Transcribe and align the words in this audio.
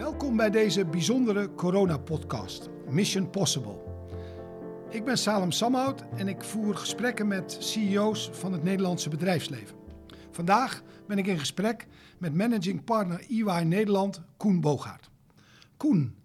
Welkom 0.00 0.36
bij 0.36 0.50
deze 0.50 0.84
bijzondere 0.84 1.54
corona-podcast, 1.54 2.68
Mission 2.88 3.30
Possible. 3.30 3.76
Ik 4.90 5.04
ben 5.04 5.18
Salem 5.18 5.52
Samhout 5.52 6.04
en 6.16 6.28
ik 6.28 6.44
voer 6.44 6.76
gesprekken 6.76 7.28
met 7.28 7.56
CEO's 7.60 8.30
van 8.32 8.52
het 8.52 8.62
Nederlandse 8.62 9.08
bedrijfsleven. 9.08 9.76
Vandaag 10.30 10.82
ben 11.06 11.18
ik 11.18 11.26
in 11.26 11.38
gesprek 11.38 11.86
met 12.18 12.34
managing 12.34 12.84
partner 12.84 13.20
EY 13.28 13.62
Nederland, 13.62 14.22
Koen 14.36 14.60
Bogaert. 14.60 15.10
Koen, 15.76 16.16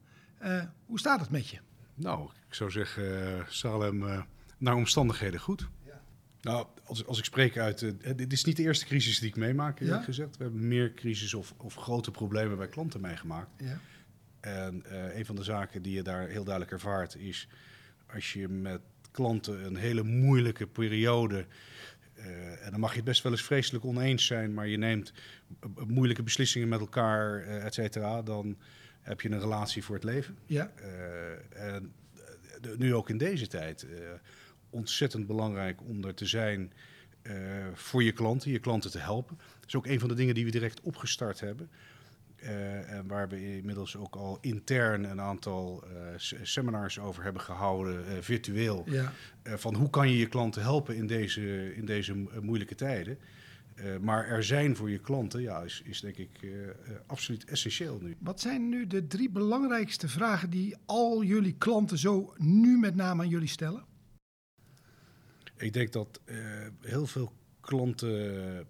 uh, 0.43 0.63
hoe 0.85 0.99
staat 0.99 1.19
het 1.19 1.29
met 1.29 1.47
je? 1.47 1.59
Nou, 1.95 2.29
ik 2.47 2.53
zou 2.53 2.71
zeggen, 2.71 3.03
uh, 3.03 3.41
Salem, 3.47 4.03
uh, 4.03 4.21
naar 4.57 4.75
omstandigheden 4.75 5.39
goed. 5.39 5.67
Nou, 6.45 6.67
als, 6.83 7.05
als 7.05 7.17
ik 7.17 7.25
spreek 7.25 7.57
uit, 7.57 7.81
uh, 7.81 7.91
dit 8.15 8.33
is 8.33 8.43
niet 8.43 8.57
de 8.57 8.63
eerste 8.63 8.85
crisis 8.85 9.19
die 9.19 9.29
ik 9.29 9.35
meemaak, 9.35 9.79
eerlijk 9.79 9.99
ja? 9.99 10.03
gezegd. 10.03 10.37
We 10.37 10.43
hebben 10.43 10.67
meer 10.67 10.93
crisis 10.93 11.33
of, 11.33 11.53
of 11.57 11.75
grote 11.75 12.11
problemen 12.11 12.57
bij 12.57 12.67
klanten 12.67 13.01
meegemaakt. 13.01 13.49
Ja. 13.57 13.79
En 14.39 14.83
een 15.17 15.25
van 15.25 15.35
de 15.35 15.43
zaken 15.43 15.81
die 15.81 15.93
je 15.93 16.01
daar 16.01 16.27
heel 16.27 16.43
duidelijk 16.43 16.73
ervaart 16.73 17.15
is, 17.15 17.47
als 18.13 18.33
je 18.33 18.47
met 18.47 18.81
klanten 19.11 19.65
een 19.65 19.75
hele 19.75 20.03
moeilijke 20.03 20.67
periode 20.67 21.45
uh, 22.17 22.65
en 22.65 22.71
dan 22.71 22.79
mag 22.79 22.89
je 22.89 22.95
het 22.95 23.05
best 23.05 23.23
wel 23.23 23.31
eens 23.31 23.43
vreselijk 23.43 23.85
oneens 23.85 24.25
zijn, 24.25 24.53
maar 24.53 24.67
je 24.67 24.77
neemt 24.77 25.13
moeilijke 25.87 26.23
beslissingen 26.23 26.67
met 26.67 26.79
elkaar, 26.79 27.43
et 27.43 27.73
cetera, 27.73 28.21
dan 28.21 28.57
heb 29.01 29.21
je 29.21 29.29
een 29.29 29.39
relatie 29.39 29.83
voor 29.83 29.95
het 29.95 30.03
leven. 30.03 30.37
Ja. 30.45 30.71
En 31.49 31.93
nu 32.77 32.93
ook 32.93 33.09
in 33.09 33.17
deze 33.17 33.47
tijd 33.47 33.87
ontzettend 34.75 35.27
belangrijk 35.27 35.81
om 35.81 36.03
er 36.03 36.13
te 36.13 36.25
zijn 36.25 36.73
voor 37.73 38.03
je 38.03 38.11
klanten, 38.11 38.51
je 38.51 38.59
klanten 38.59 38.91
te 38.91 38.99
helpen. 38.99 39.37
Dat 39.37 39.67
is 39.67 39.75
ook 39.75 39.85
een 39.85 39.99
van 39.99 40.09
de 40.09 40.15
dingen 40.15 40.35
die 40.35 40.45
we 40.45 40.51
direct 40.51 40.81
opgestart 40.81 41.39
hebben. 41.39 41.69
Uh, 42.45 42.91
en 42.91 43.07
waar 43.07 43.29
we 43.29 43.55
inmiddels 43.57 43.97
ook 43.97 44.15
al 44.15 44.37
intern 44.41 45.03
een 45.03 45.21
aantal 45.21 45.83
uh, 45.83 45.91
seminars 46.41 46.99
over 46.99 47.23
hebben 47.23 47.41
gehouden, 47.41 48.05
uh, 48.09 48.17
virtueel. 48.21 48.83
Ja. 48.85 49.11
van 49.43 49.75
hoe 49.75 49.89
kan 49.89 50.09
je 50.09 50.17
je 50.17 50.27
klanten 50.27 50.61
helpen 50.61 50.95
in 50.95 51.07
deze, 51.07 51.75
in 51.75 51.85
deze 51.85 52.13
moeilijke 52.41 52.75
tijden. 52.75 53.17
maar 54.01 54.27
er 54.27 54.43
zijn 54.43 54.75
voor 54.75 54.89
je 54.89 54.99
klanten, 54.99 55.41
ja, 55.41 55.61
is, 55.61 55.81
is 55.85 55.99
denk 55.99 56.17
ik 56.17 56.29
absoluut 57.05 57.45
essentieel 57.45 57.99
nu. 58.01 58.15
Wat 58.19 58.41
zijn 58.41 58.69
nu 58.69 58.87
de 58.87 59.07
drie 59.07 59.29
belangrijkste 59.29 60.07
vragen 60.07 60.49
die 60.49 60.75
al 60.85 61.23
jullie 61.23 61.55
klanten 61.57 61.97
zo 61.97 62.33
nu 62.37 62.77
met 62.77 62.95
name 62.95 63.21
aan 63.23 63.29
jullie 63.29 63.47
stellen? 63.47 63.83
Ik 65.57 65.73
denk 65.73 65.91
dat 65.91 66.21
heel 66.81 67.07
veel 67.07 67.31
klanten 67.61 68.67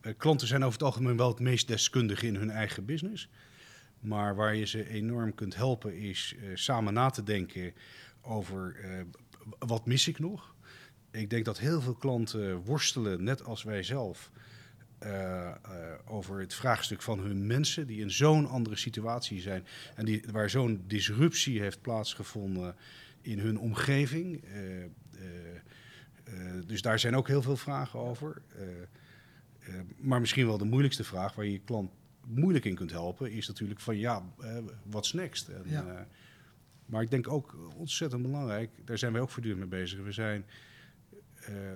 eh, 0.00 0.12
klanten 0.16 0.46
zijn 0.46 0.62
over 0.62 0.78
het 0.78 0.86
algemeen 0.86 1.16
wel 1.16 1.28
het 1.28 1.40
meest 1.40 1.68
deskundig 1.68 2.22
in 2.22 2.36
hun 2.36 2.50
eigen 2.50 2.84
business. 2.84 3.28
Maar 4.00 4.34
waar 4.34 4.54
je 4.54 4.66
ze 4.66 4.88
enorm 4.88 5.34
kunt 5.34 5.54
helpen 5.54 5.96
is 5.96 6.34
samen 6.54 6.94
na 6.94 7.10
te 7.10 7.22
denken 7.22 7.72
over 8.20 8.76
wat 9.58 9.86
mis 9.86 10.08
ik 10.08 10.18
nog. 10.18 10.54
Ik 11.10 11.30
denk 11.30 11.44
dat 11.44 11.58
heel 11.58 11.80
veel 11.80 11.94
klanten 11.94 12.56
worstelen, 12.56 13.24
net 13.24 13.44
als 13.44 13.62
wij 13.62 13.82
zelf, 13.82 14.30
over 16.04 16.40
het 16.40 16.54
vraagstuk 16.54 17.02
van 17.02 17.18
hun 17.18 17.46
mensen 17.46 17.86
die 17.86 18.00
in 18.00 18.10
zo'n 18.10 18.46
andere 18.46 18.76
situatie 18.76 19.40
zijn 19.40 19.66
en 19.94 20.04
die, 20.04 20.24
waar 20.30 20.50
zo'n 20.50 20.84
disruptie 20.86 21.60
heeft 21.60 21.80
plaatsgevonden 21.80 22.76
in 23.24 23.38
hun 23.38 23.58
omgeving. 23.58 24.44
dus 26.66 26.82
daar 26.82 26.98
zijn 26.98 27.16
ook 27.16 27.28
heel 27.28 27.42
veel 27.42 27.56
vragen 27.56 27.98
over. 27.98 28.42
Maar 29.96 30.20
misschien 30.20 30.46
wel 30.46 30.58
de 30.58 30.64
moeilijkste 30.64 31.04
vraag 31.04 31.34
waar 31.34 31.44
je 31.44 31.52
je 31.52 31.60
klant 31.64 31.90
moeilijk 32.26 32.64
in 32.64 32.74
kunt 32.74 32.90
helpen, 32.90 33.30
is 33.32 33.48
natuurlijk 33.48 33.80
van 33.80 33.96
ja, 33.96 34.22
what's 34.82 35.12
next? 35.12 35.48
En, 35.48 35.62
ja. 35.66 36.06
maar 36.86 37.02
ik 37.02 37.10
denk 37.10 37.28
ook 37.28 37.56
ontzettend 37.76 38.22
belangrijk, 38.22 38.70
daar 38.84 38.98
zijn 38.98 39.12
wij 39.12 39.20
ook 39.20 39.30
voortdurend 39.30 39.70
mee 39.70 39.80
bezig. 39.80 40.02
We 40.02 40.12
zijn 40.12 40.44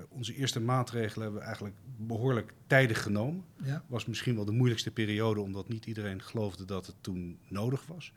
onze 0.09 0.35
eerste 0.35 0.61
maatregelen 0.61 1.23
hebben 1.23 1.41
we 1.41 1.47
eigenlijk 1.47 1.77
behoorlijk 1.97 2.53
tijdig 2.67 3.03
genomen. 3.03 3.45
Ja. 3.63 3.85
Was 3.87 4.07
misschien 4.07 4.35
wel 4.35 4.45
de 4.45 4.53
moeilijkste 4.53 4.91
periode, 4.91 5.41
omdat 5.41 5.69
niet 5.69 5.87
iedereen 5.87 6.23
geloofde 6.23 6.65
dat 6.65 6.87
het 6.87 6.97
toen 7.01 7.39
nodig 7.49 7.87
was. 7.87 8.13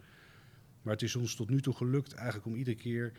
Maar 0.82 0.94
het 0.94 1.02
is 1.02 1.16
ons 1.16 1.36
tot 1.36 1.50
nu 1.50 1.62
toe 1.62 1.74
gelukt 1.74 2.14
eigenlijk 2.14 2.46
om 2.46 2.56
iedere 2.56 2.78
keer 2.78 3.12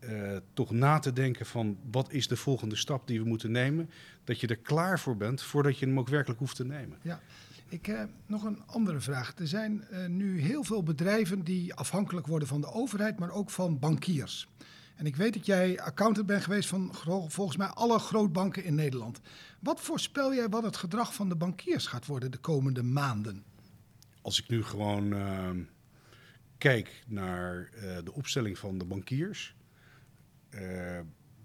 uh, 0.00 0.36
toch 0.52 0.70
na 0.70 0.98
te 0.98 1.12
denken 1.12 1.46
van 1.46 1.78
wat 1.90 2.12
is 2.12 2.28
de 2.28 2.36
volgende 2.36 2.76
stap 2.76 3.06
die 3.06 3.20
we 3.20 3.28
moeten 3.28 3.50
nemen. 3.50 3.90
Dat 4.24 4.40
je 4.40 4.46
er 4.46 4.56
klaar 4.56 5.00
voor 5.00 5.16
bent 5.16 5.42
voordat 5.42 5.78
je 5.78 5.86
hem 5.86 5.98
ook 5.98 6.08
werkelijk 6.08 6.40
hoeft 6.40 6.56
te 6.56 6.64
nemen. 6.64 6.98
Ja. 7.02 7.20
Ik 7.68 7.86
heb 7.86 8.08
uh, 8.08 8.14
nog 8.26 8.44
een 8.44 8.62
andere 8.66 9.00
vraag. 9.00 9.34
Er 9.38 9.46
zijn 9.46 9.84
uh, 9.92 10.06
nu 10.06 10.40
heel 10.40 10.64
veel 10.64 10.82
bedrijven 10.82 11.44
die 11.44 11.74
afhankelijk 11.74 12.26
worden 12.26 12.48
van 12.48 12.60
de 12.60 12.72
overheid, 12.72 13.18
maar 13.18 13.30
ook 13.30 13.50
van 13.50 13.78
bankiers. 13.78 14.48
En 14.96 15.06
ik 15.06 15.16
weet 15.16 15.34
dat 15.34 15.46
jij 15.46 15.80
accountant 15.80 16.26
bent 16.26 16.42
geweest 16.42 16.68
van 16.68 16.94
volgens 17.28 17.56
mij 17.56 17.66
alle 17.66 17.98
grootbanken 17.98 18.64
in 18.64 18.74
Nederland. 18.74 19.20
Wat 19.60 19.80
voorspel 19.80 20.34
jij 20.34 20.48
wat 20.48 20.62
het 20.62 20.76
gedrag 20.76 21.14
van 21.14 21.28
de 21.28 21.36
bankiers 21.36 21.86
gaat 21.86 22.06
worden 22.06 22.30
de 22.30 22.38
komende 22.38 22.82
maanden? 22.82 23.44
Als 24.22 24.42
ik 24.42 24.48
nu 24.48 24.64
gewoon 24.64 25.12
ehm, 25.12 25.62
kijk 26.62 27.02
naar 27.06 27.70
de 28.04 28.12
opstelling 28.12 28.58
van 28.58 28.78
de 28.78 28.84
bankiers, 28.84 29.54
uh, 30.50 31.00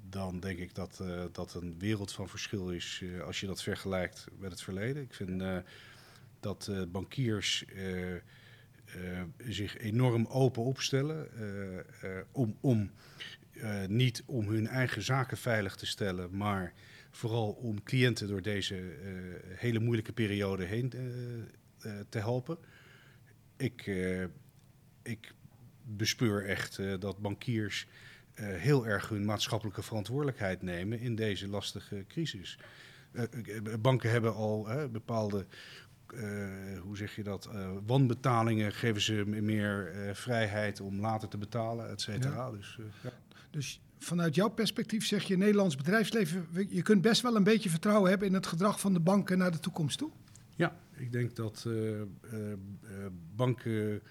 dan 0.09 0.39
denk 0.39 0.59
ik 0.59 0.75
dat 0.75 0.99
uh, 1.01 1.23
dat 1.31 1.53
een 1.53 1.79
wereld 1.79 2.11
van 2.11 2.29
verschil 2.29 2.71
is 2.71 3.03
als 3.25 3.39
je 3.39 3.47
dat 3.47 3.63
vergelijkt 3.63 4.27
met 4.39 4.51
het 4.51 4.61
verleden. 4.61 5.03
Ik 5.03 5.13
vind 5.13 5.43
dat 6.39 6.71
bankiers 6.91 7.65
zich 9.37 9.77
enorm 9.77 10.25
open 10.25 10.63
opstellen 10.63 11.29
om, 12.31 12.57
om 12.61 12.91
niet 13.87 14.23
om 14.25 14.47
hun 14.47 14.67
eigen 14.67 15.01
zaken 15.01 15.37
veilig 15.37 15.75
te 15.75 15.85
stellen, 15.85 16.37
maar 16.37 16.73
vooral 17.11 17.51
om 17.51 17.83
cliënten 17.83 18.27
door 18.27 18.41
deze 18.41 18.75
hele 19.47 19.79
moeilijke 19.79 20.13
periode 20.13 20.65
heen 20.65 20.89
te 22.09 22.19
helpen. 22.19 22.57
Ik, 23.57 23.85
ik 25.07 25.33
bespeur 25.83 26.45
echt 26.45 26.79
dat 26.99 27.17
bankiers 27.17 27.87
uh, 28.35 28.45
heel 28.45 28.87
erg 28.87 29.09
hun 29.09 29.25
maatschappelijke 29.25 29.81
verantwoordelijkheid 29.81 30.61
nemen 30.61 30.99
in 30.99 31.15
deze 31.15 31.47
lastige 31.47 32.05
crisis. 32.07 32.59
Uh, 33.11 33.23
banken 33.79 34.09
hebben 34.11 34.33
al 34.33 34.67
bepaalde, 34.91 35.45
hoe 36.81 36.97
zeg 36.97 37.15
je 37.15 37.23
dat, 37.23 37.49
wanbetalingen 37.85 38.71
geven 38.71 39.01
ze 39.01 39.23
meer 39.25 39.91
vrijheid 40.13 40.81
om 40.81 40.99
later 40.99 41.27
te 41.27 41.37
betalen, 41.37 41.89
et 41.89 42.01
cetera. 42.01 42.45
Ja. 42.45 42.51
Dus, 42.51 42.79
ja. 43.03 43.11
dus 43.49 43.81
vanuit 43.97 44.35
jouw 44.35 44.49
perspectief 44.49 45.05
zeg 45.05 45.23
je 45.23 45.37
Nederlands 45.37 45.75
bedrijfsleven, 45.75 46.47
je 46.69 46.81
kunt 46.81 47.01
best 47.01 47.21
wel 47.21 47.35
een 47.35 47.43
beetje 47.43 47.69
vertrouwen 47.69 48.09
hebben 48.09 48.27
in 48.27 48.33
het 48.33 48.47
gedrag 48.47 48.79
van 48.79 48.93
de 48.93 48.99
banken 48.99 49.37
naar 49.37 49.51
de 49.51 49.59
toekomst 49.59 49.97
toe? 49.97 50.11
Ja, 50.55 50.75
ik 50.95 51.11
denk 51.11 51.35
dat 51.35 51.67
banken 53.35 54.01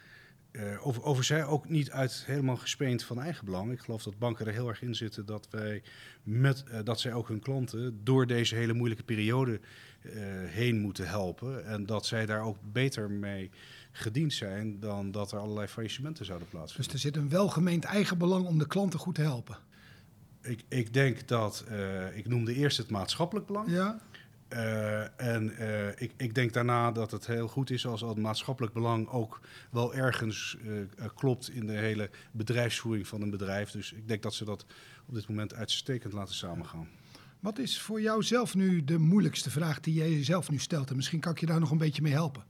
uh, 0.56 0.86
over, 0.86 1.02
over 1.02 1.24
zij 1.24 1.44
ook 1.44 1.68
niet 1.68 1.90
uit 1.90 2.22
helemaal 2.26 2.56
gespeend 2.56 3.02
van 3.04 3.20
eigen 3.20 3.44
belang. 3.44 3.72
Ik 3.72 3.80
geloof 3.80 4.02
dat 4.02 4.18
banken 4.18 4.46
er 4.46 4.52
heel 4.52 4.68
erg 4.68 4.82
in 4.82 4.94
zitten 4.94 5.26
dat 5.26 5.48
wij 5.50 5.82
met 6.22 6.64
uh, 6.68 6.78
dat 6.84 7.00
zij 7.00 7.12
ook 7.12 7.28
hun 7.28 7.40
klanten 7.40 8.00
door 8.04 8.26
deze 8.26 8.54
hele 8.54 8.72
moeilijke 8.72 9.04
periode 9.04 9.60
uh, 10.02 10.12
heen 10.44 10.78
moeten 10.78 11.08
helpen. 11.08 11.66
En 11.66 11.86
dat 11.86 12.06
zij 12.06 12.26
daar 12.26 12.42
ook 12.42 12.56
beter 12.72 13.10
mee 13.10 13.50
gediend 13.92 14.32
zijn 14.32 14.80
dan 14.80 15.10
dat 15.10 15.32
er 15.32 15.38
allerlei 15.38 15.66
faillissementen 15.66 16.24
zouden 16.24 16.48
plaatsvinden. 16.48 16.92
Dus 16.92 17.02
er 17.02 17.10
zit 17.10 17.16
een 17.16 17.28
welgemeend 17.28 17.84
eigen 17.84 18.18
belang 18.18 18.46
om 18.46 18.58
de 18.58 18.66
klanten 18.66 18.98
goed 18.98 19.14
te 19.14 19.22
helpen. 19.22 19.56
Ik, 20.42 20.64
ik 20.68 20.92
denk 20.92 21.28
dat, 21.28 21.64
ik 22.14 22.28
noemde 22.28 22.54
eerst 22.54 22.76
het 22.76 22.90
maatschappelijk 22.90 23.46
belang. 23.46 23.70
Ja. 23.70 24.00
Uh, 24.52 25.20
en 25.20 25.52
uh, 25.60 25.88
ik, 25.88 26.12
ik, 26.16 26.34
denk 26.34 26.52
daarna 26.52 26.92
dat 26.92 27.10
het 27.10 27.26
heel 27.26 27.48
goed 27.48 27.70
is 27.70 27.86
als 27.86 28.00
het 28.00 28.16
maatschappelijk 28.16 28.74
belang 28.74 29.08
ook 29.08 29.40
wel 29.70 29.94
ergens 29.94 30.56
uh, 30.62 31.06
klopt 31.14 31.50
in 31.50 31.66
de 31.66 31.72
hele 31.72 32.10
bedrijfsvoering 32.32 33.06
van 33.06 33.22
een 33.22 33.30
bedrijf. 33.30 33.70
Dus 33.70 33.92
ik 33.92 34.08
denk 34.08 34.22
dat 34.22 34.34
ze 34.34 34.44
dat 34.44 34.66
op 35.06 35.14
dit 35.14 35.28
moment 35.28 35.54
uitstekend 35.54 36.12
laten 36.12 36.34
samengaan. 36.34 36.88
Wat 37.40 37.58
is 37.58 37.80
voor 37.80 38.00
jou 38.00 38.22
zelf 38.22 38.54
nu 38.54 38.84
de 38.84 38.98
moeilijkste 38.98 39.50
vraag 39.50 39.80
die 39.80 39.94
jij 39.94 40.10
jezelf 40.10 40.50
nu 40.50 40.58
stelt? 40.58 40.90
En 40.90 40.96
misschien 40.96 41.20
kan 41.20 41.32
ik 41.32 41.40
je 41.40 41.46
daar 41.46 41.60
nog 41.60 41.70
een 41.70 41.78
beetje 41.78 42.02
mee 42.02 42.12
helpen. 42.12 42.44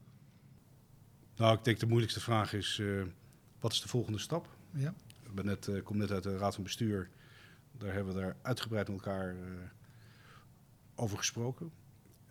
Nou, 1.36 1.56
ik 1.56 1.64
denk 1.64 1.78
de 1.78 1.86
moeilijkste 1.86 2.20
vraag 2.20 2.52
is: 2.52 2.82
wat 3.60 3.72
is 3.72 3.80
de 3.80 3.88
volgende 3.88 4.18
stap? 4.18 4.56
Ja. 4.70 4.94
Ik 5.24 5.34
ben 5.34 5.44
net, 5.44 5.70
kom 5.82 5.96
net 5.96 6.10
uit 6.10 6.22
de 6.22 6.36
Raad 6.36 6.54
van 6.54 6.64
Bestuur. 6.64 7.10
Daar 7.78 7.92
hebben 7.92 8.14
we 8.14 8.20
daar 8.20 8.36
uitgebreid 8.42 8.88
met 8.88 8.96
elkaar 8.96 9.36
over 10.94 11.18
gesproken. 11.18 11.70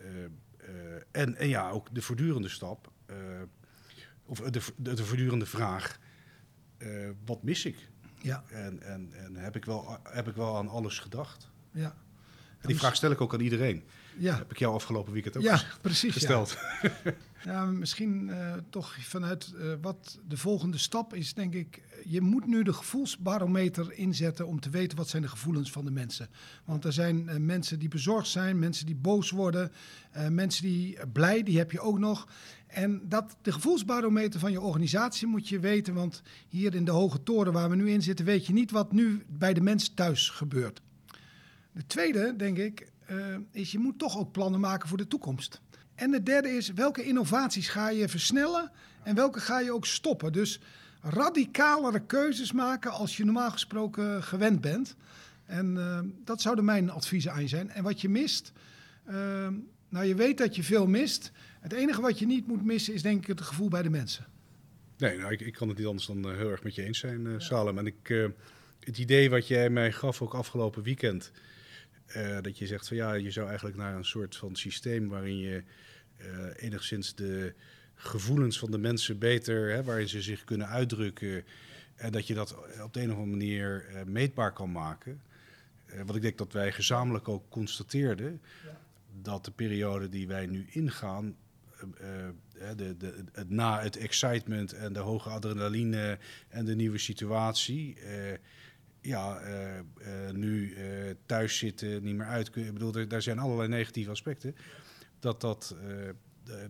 Eh, 0.05 0.23
eh, 0.57 1.01
en, 1.11 1.35
en 1.35 1.47
ja, 1.47 1.69
ook 1.69 1.95
de 1.95 2.01
voortdurende 2.01 2.49
stap, 2.49 2.91
eh, 3.05 3.15
of 4.25 4.39
de, 4.39 4.61
de, 4.77 4.93
de, 4.93 5.05
voortdurende 5.05 5.45
vraag, 5.45 5.99
wat 7.25 7.43
mis 7.43 7.65
ik? 7.65 7.89
Ja. 8.21 8.43
En, 8.49 8.81
en, 8.81 9.13
en 9.13 9.35
heb, 9.35 9.55
ik 9.55 9.65
wel, 9.65 9.99
heb 10.03 10.27
ik 10.27 10.35
wel 10.35 10.57
aan 10.57 10.67
alles 10.67 10.99
gedacht? 10.99 11.51
Ja. 11.71 11.95
Die 12.61 12.77
vraag 12.77 12.95
stel 12.95 13.11
ik 13.11 13.21
ook 13.21 13.33
aan 13.33 13.39
iedereen. 13.39 13.83
Ja. 14.17 14.37
heb 14.37 14.51
ik 14.51 14.59
jou 14.59 14.73
afgelopen 14.73 15.13
weekend 15.13 15.37
ook 15.37 15.43
ja, 15.43 15.61
precies, 15.81 16.13
gesteld. 16.13 16.57
Ja. 16.81 16.91
ja 17.51 17.65
misschien 17.65 18.27
uh, 18.27 18.53
toch 18.69 18.95
vanuit 19.01 19.53
uh, 19.55 19.73
wat 19.81 20.19
de 20.27 20.37
volgende 20.37 20.77
stap 20.77 21.13
is, 21.13 21.33
denk 21.33 21.53
ik. 21.53 21.81
Je 22.05 22.21
moet 22.21 22.47
nu 22.47 22.63
de 22.63 22.73
gevoelsbarometer 22.73 23.93
inzetten 23.93 24.47
om 24.47 24.59
te 24.59 24.69
weten 24.69 24.97
wat 24.97 25.09
zijn 25.09 25.21
de 25.21 25.27
gevoelens 25.27 25.71
van 25.71 25.85
de 25.85 25.91
mensen. 25.91 26.29
Want 26.65 26.85
er 26.85 26.93
zijn 26.93 27.27
uh, 27.27 27.35
mensen 27.35 27.79
die 27.79 27.89
bezorgd 27.89 28.27
zijn, 28.27 28.59
mensen 28.59 28.85
die 28.85 28.95
boos 28.95 29.29
worden, 29.29 29.71
mensen 30.29 30.63
die 30.63 30.97
blij, 31.13 31.43
die 31.43 31.57
heb 31.57 31.71
je 31.71 31.79
ook 31.79 31.99
nog. 31.99 32.27
En 32.67 33.01
dat, 33.03 33.35
de 33.41 33.51
gevoelsbarometer 33.51 34.39
van 34.39 34.51
je 34.51 34.61
organisatie 34.61 35.27
moet 35.27 35.49
je 35.49 35.59
weten, 35.59 35.93
want 35.93 36.21
hier 36.47 36.75
in 36.75 36.85
de 36.85 36.91
hoge 36.91 37.23
toren 37.23 37.53
waar 37.53 37.69
we 37.69 37.75
nu 37.75 37.89
in 37.89 38.01
zitten, 38.01 38.25
weet 38.25 38.45
je 38.45 38.53
niet 38.53 38.71
wat 38.71 38.91
nu 38.91 39.23
bij 39.27 39.53
de 39.53 39.61
mensen 39.61 39.93
thuis 39.93 40.29
gebeurt. 40.29 40.81
De 41.75 41.85
tweede, 41.87 42.35
denk 42.35 42.57
ik, 42.57 42.87
uh, 43.11 43.37
is 43.51 43.71
je 43.71 43.79
moet 43.79 43.99
toch 43.99 44.17
ook 44.17 44.31
plannen 44.31 44.59
maken 44.59 44.89
voor 44.89 44.97
de 44.97 45.07
toekomst. 45.07 45.61
En 45.95 46.11
de 46.11 46.23
derde 46.23 46.49
is, 46.49 46.73
welke 46.73 47.03
innovaties 47.03 47.67
ga 47.67 47.89
je 47.89 48.09
versnellen 48.09 48.71
en 49.03 49.15
welke 49.15 49.39
ga 49.39 49.59
je 49.59 49.71
ook 49.71 49.85
stoppen? 49.85 50.33
Dus 50.33 50.59
radicalere 51.01 52.05
keuzes 52.05 52.51
maken 52.51 52.91
als 52.91 53.17
je 53.17 53.25
normaal 53.25 53.51
gesproken 53.51 54.23
gewend 54.23 54.61
bent. 54.61 54.95
En 55.45 55.75
uh, 55.75 55.99
dat 56.23 56.41
zouden 56.41 56.65
mijn 56.65 56.89
adviezen 56.89 57.31
aan 57.31 57.41
je 57.41 57.47
zijn. 57.47 57.69
En 57.69 57.83
wat 57.83 58.01
je 58.01 58.09
mist, 58.09 58.51
uh, 59.07 59.13
nou 59.89 60.05
je 60.05 60.15
weet 60.15 60.37
dat 60.37 60.55
je 60.55 60.63
veel 60.63 60.87
mist. 60.87 61.31
Het 61.59 61.73
enige 61.73 62.01
wat 62.01 62.19
je 62.19 62.25
niet 62.25 62.47
moet 62.47 62.65
missen 62.65 62.93
is 62.93 63.01
denk 63.01 63.21
ik 63.21 63.27
het 63.27 63.41
gevoel 63.41 63.69
bij 63.69 63.81
de 63.81 63.89
mensen. 63.89 64.25
Nee, 64.97 65.17
nou, 65.17 65.31
ik, 65.31 65.41
ik 65.41 65.53
kan 65.53 65.67
het 65.67 65.77
niet 65.77 65.87
anders 65.87 66.07
dan 66.07 66.35
heel 66.35 66.51
erg 66.51 66.63
met 66.63 66.75
je 66.75 66.83
eens 66.83 66.99
zijn, 66.99 67.41
Salem. 67.41 67.77
En 67.77 67.85
ik, 67.85 68.31
het 68.79 68.97
idee 68.97 69.29
wat 69.29 69.47
jij 69.47 69.69
mij 69.69 69.91
gaf 69.91 70.21
ook 70.21 70.33
afgelopen 70.33 70.83
weekend 70.83 71.31
uh, 72.07 72.37
dat 72.41 72.57
je 72.57 72.67
zegt 72.67 72.87
van 72.87 72.97
ja, 72.97 73.13
je 73.13 73.31
zou 73.31 73.47
eigenlijk 73.47 73.77
naar 73.77 73.95
een 73.95 74.05
soort 74.05 74.35
van 74.35 74.55
systeem 74.55 75.07
waarin 75.07 75.37
je 75.37 75.63
uh, 76.17 76.27
enigszins 76.55 77.15
de 77.15 77.53
gevoelens 77.95 78.59
van 78.59 78.71
de 78.71 78.77
mensen 78.77 79.19
beter, 79.19 79.71
hè, 79.71 79.83
waarin 79.83 80.09
ze 80.09 80.21
zich 80.21 80.43
kunnen 80.43 80.67
uitdrukken. 80.67 81.43
En 81.95 82.11
dat 82.11 82.27
je 82.27 82.33
dat 82.33 82.55
op 82.83 82.93
de 82.93 83.01
een 83.01 83.11
of 83.11 83.17
andere 83.17 83.37
manier 83.37 83.85
uh, 83.89 84.03
meetbaar 84.03 84.53
kan 84.53 84.71
maken. 84.71 85.21
wat 86.05 86.15
ik 86.15 86.21
denk 86.21 86.37
dat 86.37 86.53
wij 86.53 86.71
gezamenlijk 86.71 87.27
ook 87.27 87.49
constateerden, 87.49 88.41
ja. 88.63 88.79
dat 89.21 89.45
de 89.45 89.51
periode 89.51 90.09
die 90.09 90.27
wij 90.27 90.45
nu 90.45 90.65
ingaan, 90.69 91.35
de, 92.75 92.97
de, 92.97 93.23
het 93.31 93.49
na 93.49 93.81
het 93.81 93.97
excitement 93.97 94.73
en 94.73 94.93
de 94.93 94.99
hoge 94.99 95.29
adrenaline 95.29 96.17
en 96.49 96.65
de 96.65 96.75
nieuwe 96.75 96.97
situatie 96.97 97.97
ja, 99.05 99.41
uh, 99.41 99.75
uh, 99.77 100.31
nu 100.31 100.75
uh, 100.75 101.11
thuis 101.25 101.57
zitten, 101.57 102.03
niet 102.03 102.15
meer 102.15 102.27
uit 102.27 102.49
kunnen. 102.49 102.71
Ik 102.73 102.77
bedoel, 102.79 103.07
daar 103.07 103.21
zijn 103.21 103.39
allerlei 103.39 103.69
negatieve 103.69 104.09
aspecten. 104.09 104.55
Dat 105.19 105.41
dat 105.41 105.75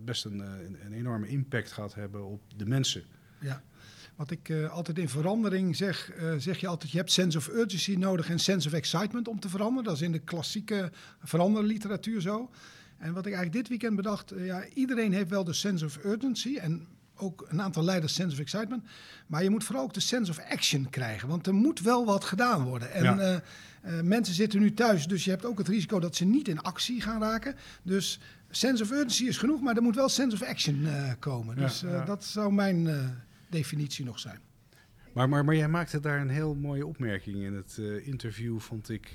best 0.02 0.24
een, 0.24 0.38
een, 0.38 0.76
een, 0.84 0.92
enorme 0.92 1.28
impact 1.28 1.72
gaat 1.72 1.94
hebben 1.94 2.24
op 2.24 2.42
de 2.56 2.66
mensen. 2.66 3.04
Ja. 3.40 3.62
Wat 4.14 4.30
ik 4.30 4.52
altijd 4.70 4.98
in 4.98 5.08
verandering 5.08 5.76
zeg, 5.76 6.12
zeg 6.38 6.58
je 6.58 6.66
altijd: 6.66 6.90
je 6.90 6.98
hebt 6.98 7.12
sense 7.12 7.38
of 7.38 7.48
urgency 7.48 7.94
nodig 7.94 8.28
en 8.30 8.38
sense 8.38 8.68
of 8.68 8.74
excitement 8.74 9.28
om 9.28 9.40
te 9.40 9.48
veranderen. 9.48 9.84
Dat 9.84 9.94
is 9.94 10.02
in 10.02 10.12
de 10.12 10.18
klassieke 10.18 10.92
veranderliteratuur 11.22 12.20
zo. 12.20 12.50
En 12.98 13.12
wat 13.12 13.26
ik 13.26 13.32
eigenlijk 13.32 13.52
dit 13.52 13.68
weekend 13.68 13.96
bedacht, 13.96 14.32
ja, 14.36 14.66
iedereen 14.74 15.12
heeft 15.12 15.30
wel 15.30 15.44
de 15.44 15.52
sense 15.52 15.84
of 15.84 16.04
urgency. 16.04 16.56
En 16.56 16.86
ook 17.16 17.46
een 17.48 17.62
aantal 17.62 17.84
leiders 17.84 18.14
sense 18.14 18.34
of 18.34 18.40
excitement. 18.40 18.84
Maar 19.26 19.42
je 19.42 19.50
moet 19.50 19.64
vooral 19.64 19.84
ook 19.84 19.94
de 19.94 20.00
sense 20.00 20.30
of 20.30 20.38
action 20.50 20.90
krijgen. 20.90 21.28
Want 21.28 21.46
er 21.46 21.54
moet 21.54 21.80
wel 21.80 22.04
wat 22.04 22.24
gedaan 22.24 22.64
worden. 22.64 22.92
En 22.92 23.02
ja. 23.02 23.18
uh, 23.18 23.36
uh, 23.92 24.00
mensen 24.00 24.34
zitten 24.34 24.60
nu 24.60 24.74
thuis, 24.74 25.06
dus 25.06 25.24
je 25.24 25.30
hebt 25.30 25.44
ook 25.44 25.58
het 25.58 25.68
risico 25.68 26.00
dat 26.00 26.16
ze 26.16 26.24
niet 26.24 26.48
in 26.48 26.60
actie 26.60 27.00
gaan 27.00 27.20
raken. 27.20 27.54
Dus 27.82 28.20
sense 28.50 28.82
of 28.82 28.90
urgency 28.90 29.24
is 29.24 29.38
genoeg, 29.38 29.60
maar 29.60 29.76
er 29.76 29.82
moet 29.82 29.94
wel 29.94 30.08
sense 30.08 30.36
of 30.36 30.48
action 30.48 30.80
uh, 30.80 31.12
komen. 31.18 31.56
Ja, 31.56 31.62
dus 31.62 31.80
ja. 31.80 32.04
dat 32.04 32.24
zou 32.24 32.52
mijn 32.52 32.88
definitie 33.48 34.04
nog 34.04 34.18
zijn. 34.18 34.38
Maar, 35.12 35.28
maar, 35.28 35.44
maar 35.44 35.56
jij 35.56 35.68
maakte 35.68 36.00
daar 36.00 36.20
een 36.20 36.28
heel 36.28 36.54
mooie 36.54 36.86
opmerking 36.86 37.36
in 37.36 37.54
het 37.54 37.80
interview, 38.04 38.60
vond 38.60 38.88
ik 38.88 39.14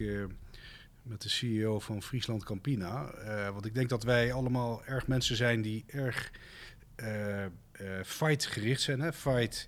met 1.04 1.22
de 1.22 1.30
CEO 1.30 1.80
van 1.80 2.02
Friesland 2.02 2.44
Campina. 2.44 3.14
Uh, 3.26 3.50
want 3.50 3.66
ik 3.66 3.74
denk 3.74 3.90
dat 3.90 4.04
wij 4.04 4.34
allemaal 4.34 4.86
erg 4.86 5.08
mensen 5.08 5.36
zijn 5.36 5.62
die 5.62 5.84
erg 5.88 6.32
uh, 6.96 7.08
fight 8.06 8.46
gericht 8.46 8.82
zijn. 8.82 9.00
Hè? 9.00 9.14
Fight, 9.14 9.68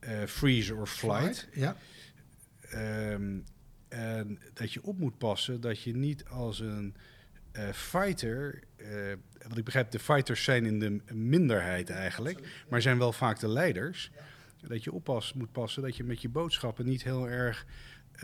uh, 0.00 0.24
freeze 0.26 0.74
or 0.74 0.86
flight. 0.86 1.48
flight 1.48 1.48
ja. 1.54 1.76
Um, 3.12 3.44
en 3.88 4.38
dat 4.54 4.72
je 4.72 4.82
op 4.82 4.98
moet 4.98 5.18
passen 5.18 5.60
dat 5.60 5.82
je 5.82 5.96
niet 5.96 6.24
als 6.24 6.60
een 6.60 6.94
uh, 7.52 7.68
fighter. 7.72 8.62
Uh, 8.76 9.12
wat 9.48 9.58
ik 9.58 9.64
begrijp, 9.64 9.90
de 9.90 9.98
fighters 9.98 10.44
zijn 10.44 10.64
in 10.64 10.78
de 10.78 11.14
minderheid 11.14 11.90
eigenlijk, 11.90 12.38
ja. 12.38 12.46
maar 12.68 12.82
zijn 12.82 12.98
wel 12.98 13.12
vaak 13.12 13.38
de 13.38 13.48
leiders. 13.48 14.10
Ja. 14.14 14.68
Dat 14.68 14.84
je 14.84 14.92
oppas 14.92 15.32
moet 15.32 15.52
passen 15.52 15.82
dat 15.82 15.96
je 15.96 16.04
met 16.04 16.22
je 16.22 16.28
boodschappen 16.28 16.84
niet 16.84 17.02
heel 17.02 17.28
erg 17.28 17.66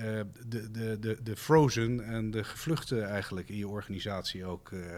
uh, 0.01 0.21
de, 0.47 0.71
de, 0.71 0.99
de, 0.99 1.19
de 1.23 1.37
frozen 1.37 2.05
en 2.05 2.31
de 2.31 2.45
gevluchten 2.45 3.09
eigenlijk 3.09 3.49
in 3.49 3.57
je 3.57 3.69
organisatie 3.69 4.45
ook 4.45 4.71
uh, 4.71 4.97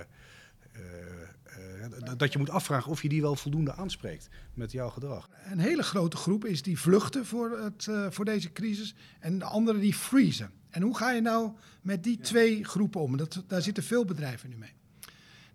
dat 2.17 2.33
je 2.33 2.39
moet 2.39 2.51
afvragen 2.51 2.91
of 2.91 3.03
je 3.03 3.09
die 3.09 3.21
wel 3.21 3.37
voldoende 3.37 3.75
aanspreekt 3.75 4.29
met 4.55 4.73
jouw 4.73 4.89
gedrag. 4.89 5.29
Een 5.45 5.59
hele 5.59 5.83
grote 5.83 6.17
groep 6.17 6.45
is 6.45 6.63
die 6.63 6.79
vluchten 6.79 7.27
voor, 7.27 7.59
het, 7.59 7.87
uh, 7.91 8.07
voor 8.11 8.25
deze 8.25 8.53
crisis 8.53 8.95
en 9.21 9.39
de 9.39 9.45
andere 9.45 9.79
die 9.79 9.95
freezen. 9.95 10.51
En 10.71 10.83
hoe 10.83 10.97
ga 10.97 11.11
je 11.11 11.21
nou 11.21 11.53
met 11.83 12.05
die 12.05 12.17
ja. 12.17 12.25
twee 12.25 12.65
groepen 12.65 13.01
om? 13.01 13.17
Dat, 13.17 13.45
daar 13.47 13.63
zitten 13.63 13.83
veel 13.83 14.05
bedrijven 14.05 14.49
nu 14.49 14.57
mee. 14.57 14.73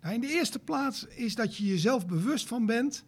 Nou, 0.02 0.14
in 0.14 0.20
de 0.20 0.32
eerste 0.32 0.58
plaats 0.58 1.06
is 1.06 1.34
dat 1.34 1.56
je 1.56 1.66
jezelf 1.66 2.06
bewust 2.06 2.48
van 2.48 2.66
bent 2.66 3.04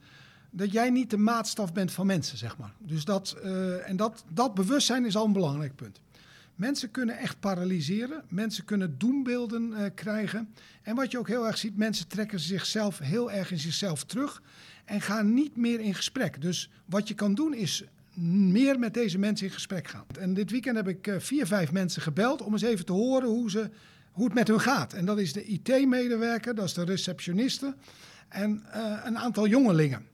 dat 0.50 0.72
jij 0.72 0.90
niet 0.90 1.10
de 1.10 1.16
maatstaf 1.16 1.72
bent 1.72 1.92
van 1.92 2.06
mensen, 2.06 2.38
zeg 2.38 2.58
maar. 2.58 2.74
Dus 2.78 3.04
dat, 3.04 3.36
uh, 3.44 3.88
en 3.88 3.96
dat, 3.96 4.24
dat 4.32 4.54
bewustzijn 4.54 5.04
is 5.04 5.16
al 5.16 5.24
een 5.24 5.32
belangrijk 5.32 5.74
punt. 5.74 6.00
Mensen 6.56 6.90
kunnen 6.90 7.18
echt 7.18 7.40
paralyseren. 7.40 8.24
Mensen 8.28 8.64
kunnen 8.64 8.98
doembeelden 8.98 9.70
uh, 9.70 9.84
krijgen. 9.94 10.54
En 10.82 10.94
wat 10.94 11.10
je 11.10 11.18
ook 11.18 11.28
heel 11.28 11.46
erg 11.46 11.58
ziet, 11.58 11.76
mensen 11.76 12.08
trekken 12.08 12.40
zichzelf 12.40 12.98
heel 12.98 13.30
erg 13.32 13.50
in 13.50 13.58
zichzelf 13.58 14.04
terug 14.04 14.42
en 14.84 15.00
gaan 15.00 15.34
niet 15.34 15.56
meer 15.56 15.80
in 15.80 15.94
gesprek. 15.94 16.40
Dus 16.40 16.70
wat 16.84 17.08
je 17.08 17.14
kan 17.14 17.34
doen 17.34 17.54
is 17.54 17.84
meer 18.50 18.78
met 18.78 18.94
deze 18.94 19.18
mensen 19.18 19.46
in 19.46 19.52
gesprek 19.52 19.88
gaan. 19.88 20.04
En 20.18 20.34
dit 20.34 20.50
weekend 20.50 20.76
heb 20.76 20.88
ik 20.88 21.06
uh, 21.06 21.18
vier, 21.18 21.46
vijf 21.46 21.72
mensen 21.72 22.02
gebeld 22.02 22.42
om 22.42 22.52
eens 22.52 22.62
even 22.62 22.84
te 22.84 22.92
horen 22.92 23.28
hoe, 23.28 23.50
ze, 23.50 23.70
hoe 24.12 24.24
het 24.24 24.34
met 24.34 24.48
hun 24.48 24.60
gaat. 24.60 24.92
En 24.92 25.04
dat 25.04 25.18
is 25.18 25.32
de 25.32 25.44
IT-medewerker, 25.44 26.54
dat 26.54 26.64
is 26.64 26.74
de 26.74 26.84
receptioniste 26.84 27.74
en 28.28 28.64
uh, 28.74 29.00
een 29.04 29.18
aantal 29.18 29.46
jongelingen. 29.46 30.06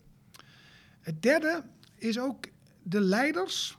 Het 1.00 1.22
derde 1.22 1.62
is 1.96 2.18
ook 2.18 2.44
de 2.82 3.00
leiders 3.00 3.78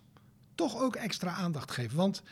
toch 0.55 0.81
ook 0.81 0.95
extra 0.95 1.31
aandacht 1.31 1.71
geven. 1.71 1.97
Want 1.97 2.23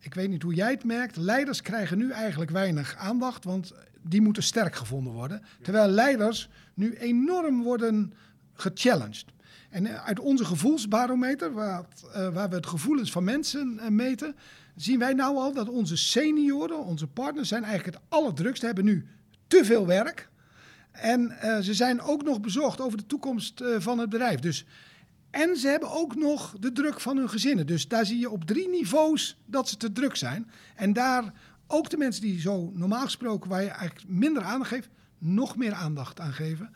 ik 0.00 0.14
weet 0.14 0.28
niet 0.28 0.42
hoe 0.42 0.54
jij 0.54 0.70
het 0.70 0.84
merkt, 0.84 1.16
leiders 1.16 1.62
krijgen 1.62 1.98
nu 1.98 2.10
eigenlijk 2.10 2.50
weinig 2.50 2.96
aandacht, 2.96 3.44
want 3.44 3.72
die 4.02 4.20
moeten 4.20 4.42
sterk 4.42 4.74
gevonden 4.74 5.12
worden. 5.12 5.42
Terwijl 5.62 5.88
leiders 5.88 6.48
nu 6.74 6.94
enorm 6.94 7.62
worden 7.62 8.12
gechallenged. 8.54 9.24
En 9.70 9.86
eh, 9.86 10.04
uit 10.04 10.20
onze 10.20 10.44
gevoelsbarometer, 10.44 11.52
waar, 11.52 11.84
uh, 12.06 12.28
waar 12.28 12.48
we 12.48 12.54
het 12.54 12.66
gevoelens 12.66 13.12
van 13.12 13.24
mensen 13.24 13.78
uh, 13.80 13.88
meten, 13.88 14.36
zien 14.76 14.98
wij 14.98 15.12
nou 15.12 15.36
al 15.36 15.52
dat 15.52 15.68
onze 15.68 15.96
senioren, 15.96 16.84
onze 16.84 17.06
partners, 17.06 17.48
zijn 17.48 17.64
eigenlijk 17.64 17.96
het 17.96 18.04
allerdrukste, 18.08 18.66
hebben 18.66 18.84
nu 18.84 19.06
te 19.46 19.64
veel 19.64 19.86
werk. 19.86 20.28
En 20.90 21.36
ze 21.62 21.74
zijn 21.74 22.00
ook 22.00 22.22
nog 22.22 22.40
bezorgd 22.40 22.80
over 22.80 22.98
de 22.98 23.06
toekomst 23.06 23.64
van 23.78 23.98
het 23.98 24.08
bedrijf. 24.08 24.40
Dus 24.40 24.64
en 25.30 25.56
ze 25.56 25.68
hebben 25.68 25.90
ook 25.90 26.14
nog 26.14 26.56
de 26.58 26.72
druk 26.72 27.00
van 27.00 27.16
hun 27.16 27.28
gezinnen. 27.28 27.66
Dus 27.66 27.88
daar 27.88 28.06
zie 28.06 28.18
je 28.18 28.30
op 28.30 28.44
drie 28.44 28.68
niveaus 28.68 29.38
dat 29.46 29.68
ze 29.68 29.76
te 29.76 29.92
druk 29.92 30.16
zijn. 30.16 30.50
En 30.74 30.92
daar 30.92 31.32
ook 31.66 31.90
de 31.90 31.96
mensen 31.96 32.22
die 32.22 32.40
zo 32.40 32.70
normaal 32.74 33.04
gesproken, 33.04 33.50
waar 33.50 33.62
je 33.62 33.68
eigenlijk 33.68 34.08
minder 34.08 34.42
aandacht 34.42 34.70
geeft, 34.70 34.88
nog 35.18 35.56
meer 35.56 35.72
aandacht 35.72 36.20
aan 36.20 36.32
geven. 36.32 36.74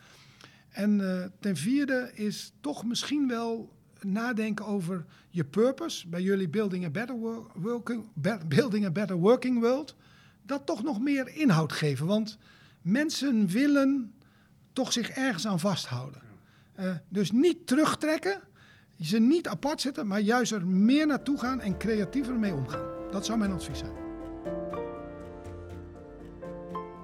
En 0.70 0.98
uh, 0.98 1.24
ten 1.40 1.56
vierde 1.56 2.10
is 2.14 2.52
toch 2.60 2.84
misschien 2.84 3.28
wel 3.28 3.72
nadenken 4.00 4.66
over 4.66 5.04
je 5.30 5.44
purpose. 5.44 6.08
Bij 6.08 6.22
jullie 6.22 6.48
Building 6.48 6.84
a 6.84 6.90
Better, 6.90 7.16
working, 7.54 8.04
building 8.48 8.84
a 8.84 8.90
better 8.90 9.16
Working 9.16 9.60
World. 9.60 9.96
Dat 10.42 10.66
toch 10.66 10.82
nog 10.82 11.00
meer 11.00 11.28
inhoud 11.28 11.72
geven. 11.72 12.06
Want 12.06 12.38
mensen 12.82 13.46
willen 13.46 14.14
toch 14.72 14.92
zich 14.92 15.10
ergens 15.10 15.46
aan 15.46 15.60
vasthouden. 15.60 16.23
Uh, 16.80 16.94
dus 17.08 17.30
niet 17.30 17.66
terugtrekken, 17.66 18.40
ze 19.00 19.18
niet 19.18 19.48
apart 19.48 19.80
zetten, 19.80 20.06
maar 20.06 20.20
juist 20.20 20.52
er 20.52 20.66
meer 20.66 21.06
naartoe 21.06 21.38
gaan 21.38 21.60
en 21.60 21.78
creatiever 21.78 22.34
mee 22.34 22.54
omgaan. 22.54 23.10
Dat 23.10 23.26
zou 23.26 23.38
mijn 23.38 23.52
advies 23.52 23.78
zijn. 23.78 23.92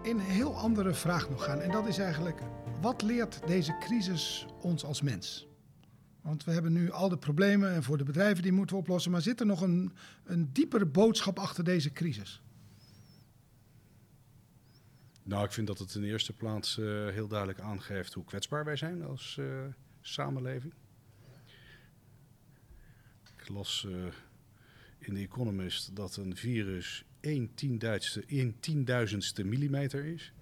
In 0.02 0.18
een 0.18 0.24
heel 0.24 0.56
andere 0.56 0.94
vraag 0.94 1.30
nog 1.30 1.44
gaan. 1.44 1.60
En 1.60 1.70
dat 1.70 1.86
is 1.86 1.98
eigenlijk, 1.98 2.40
wat 2.80 3.02
leert 3.02 3.40
deze 3.46 3.76
crisis 3.78 4.46
ons 4.60 4.84
als 4.84 5.02
mens? 5.02 5.48
Want 6.22 6.44
we 6.44 6.52
hebben 6.52 6.72
nu 6.72 6.90
al 6.90 7.08
de 7.08 7.16
problemen 7.16 7.74
en 7.74 7.82
voor 7.82 7.98
de 7.98 8.04
bedrijven 8.04 8.42
die 8.42 8.52
moeten 8.52 8.76
we 8.76 8.82
oplossen. 8.82 9.10
Maar 9.10 9.22
zit 9.22 9.40
er 9.40 9.46
nog 9.46 9.60
een, 9.60 9.92
een 10.24 10.50
diepere 10.52 10.86
boodschap 10.86 11.38
achter 11.38 11.64
deze 11.64 11.92
crisis? 11.92 12.42
Nou, 15.30 15.44
ik 15.44 15.52
vind 15.52 15.66
dat 15.66 15.78
het 15.78 15.94
in 15.94 16.00
de 16.00 16.06
eerste 16.06 16.32
plaats 16.32 16.78
uh, 16.78 17.08
heel 17.08 17.28
duidelijk 17.28 17.60
aangeeft 17.60 18.12
hoe 18.12 18.24
kwetsbaar 18.24 18.64
wij 18.64 18.76
zijn 18.76 19.02
als 19.02 19.36
uh, 19.40 19.64
samenleving. 20.00 20.72
Ik 23.36 23.48
las 23.48 23.86
uh, 23.88 24.06
in 24.98 25.14
The 25.14 25.20
Economist 25.20 25.96
dat 25.96 26.16
een 26.16 26.36
virus 26.36 27.04
1 27.20 27.54
tienduizendste, 27.54 28.24
1 28.36 28.60
tienduizendste 28.60 29.44
millimeter 29.44 30.04
is. 30.04 30.32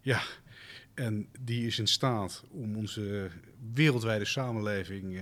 ja, 0.00 0.22
en 0.94 1.28
die 1.40 1.66
is 1.66 1.78
in 1.78 1.86
staat 1.86 2.44
om 2.50 2.76
onze 2.76 3.30
wereldwijde 3.72 4.24
samenleving 4.24 5.20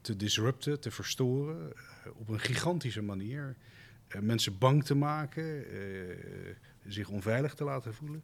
te 0.00 0.16
disrupten, 0.16 0.80
te 0.80 0.90
verstoren 0.90 1.72
op 2.14 2.28
een 2.28 2.40
gigantische 2.40 3.02
manier. 3.02 3.56
Eh, 4.08 4.20
mensen 4.20 4.58
bang 4.58 4.84
te 4.84 4.94
maken, 4.94 5.70
eh, 5.70 6.16
zich 6.86 7.08
onveilig 7.08 7.54
te 7.54 7.64
laten 7.64 7.94
voelen. 7.94 8.22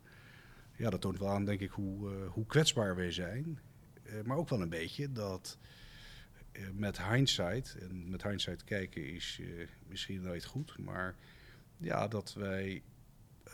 Ja, 0.76 0.90
dat 0.90 1.00
toont 1.00 1.18
wel 1.18 1.28
aan, 1.28 1.44
denk 1.44 1.60
ik, 1.60 1.70
hoe, 1.70 2.14
eh, 2.14 2.30
hoe 2.30 2.46
kwetsbaar 2.46 2.96
wij 2.96 3.12
zijn. 3.12 3.58
maar 4.24 4.36
ook 4.36 4.48
wel 4.48 4.60
een 4.60 4.68
beetje 4.68 5.12
dat 5.12 5.58
met 6.72 7.02
hindsight, 7.02 7.76
en 7.80 8.10
met 8.10 8.22
hindsight 8.22 8.64
kijken 8.64 9.06
is 9.06 9.40
misschien 9.88 10.22
nooit 10.22 10.44
goed, 10.44 10.78
maar 10.78 11.14
ja, 11.76 12.08
dat 12.08 12.34
wij 12.34 12.82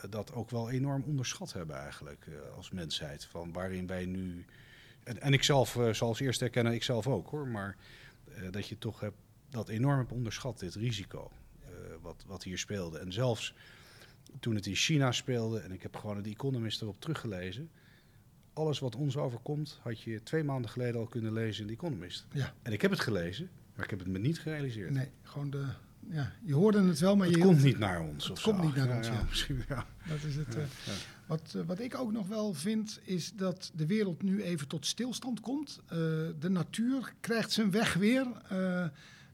dat 0.09 0.33
ook 0.33 0.49
wel 0.49 0.69
enorm 0.69 1.03
onderschat 1.03 1.53
hebben 1.53 1.75
eigenlijk 1.75 2.27
als 2.55 2.71
mensheid. 2.71 3.25
Van 3.25 3.53
waarin 3.53 3.87
wij 3.87 4.05
nu. 4.05 4.45
En, 5.03 5.33
ik 5.33 5.43
zelf 5.43 5.79
zal 5.91 6.07
als 6.07 6.19
eerste 6.19 6.43
erkennen, 6.43 6.73
ik 6.73 6.83
zelf 6.83 7.07
ook 7.07 7.29
hoor, 7.29 7.47
maar 7.47 7.77
dat 8.51 8.67
je 8.67 8.77
toch 8.77 8.99
hebt, 8.99 9.17
dat 9.49 9.69
enorm 9.69 9.97
hebt 9.97 10.11
onderschat, 10.11 10.59
dit 10.59 10.75
risico 10.75 11.31
wat, 12.01 12.23
wat 12.27 12.43
hier 12.43 12.57
speelde. 12.57 12.99
En 12.99 13.13
zelfs 13.13 13.53
toen 14.39 14.55
het 14.55 14.65
in 14.65 14.75
China 14.75 15.11
speelde, 15.11 15.59
en 15.59 15.71
ik 15.71 15.81
heb 15.81 15.95
gewoon 15.95 16.21
de 16.21 16.29
Economist 16.29 16.81
erop 16.81 17.01
teruggelezen. 17.01 17.69
Alles 18.53 18.79
wat 18.79 18.95
ons 18.95 19.17
overkomt, 19.17 19.79
had 19.81 20.01
je 20.01 20.23
twee 20.23 20.43
maanden 20.43 20.71
geleden 20.71 20.99
al 20.99 21.07
kunnen 21.07 21.33
lezen 21.33 21.61
in 21.61 21.67
de 21.67 21.73
Economist. 21.73 22.25
Ja. 22.33 22.53
En 22.61 22.71
ik 22.71 22.81
heb 22.81 22.91
het 22.91 22.99
gelezen, 22.99 23.49
maar 23.75 23.83
ik 23.83 23.89
heb 23.89 23.99
het 23.99 24.07
me 24.07 24.19
niet 24.19 24.39
gerealiseerd. 24.39 24.91
Nee, 24.91 25.09
gewoon 25.23 25.49
de. 25.49 25.65
Ja, 26.09 26.33
je 26.43 26.53
hoorde 26.53 26.83
het 26.83 26.99
wel, 26.99 27.15
maar 27.15 27.27
het 27.27 27.35
je. 27.35 27.41
komt 27.41 27.63
niet 27.63 27.79
naar 27.79 28.01
ons. 28.01 28.27
Het 28.27 28.41
komt 28.41 28.63
niet 28.63 28.75
naar 28.75 28.97
ons. 28.97 29.07
Ja, 29.07 29.23
Misschien, 29.29 29.63
ja. 29.67 29.85
Dat 30.07 30.23
is 30.23 30.35
het. 30.35 30.55
Uh, 30.55 30.63
wat, 31.25 31.53
uh, 31.55 31.63
wat 31.65 31.79
ik 31.79 31.99
ook 31.99 32.11
nog 32.11 32.27
wel 32.27 32.53
vind, 32.53 32.99
is 33.03 33.33
dat 33.33 33.71
de 33.75 33.85
wereld 33.85 34.21
nu 34.21 34.43
even 34.43 34.67
tot 34.67 34.85
stilstand 34.85 35.39
komt. 35.39 35.79
Uh, 35.83 35.89
de 36.39 36.49
natuur 36.49 37.13
krijgt 37.19 37.51
zijn 37.51 37.71
weg 37.71 37.93
weer. 37.93 38.27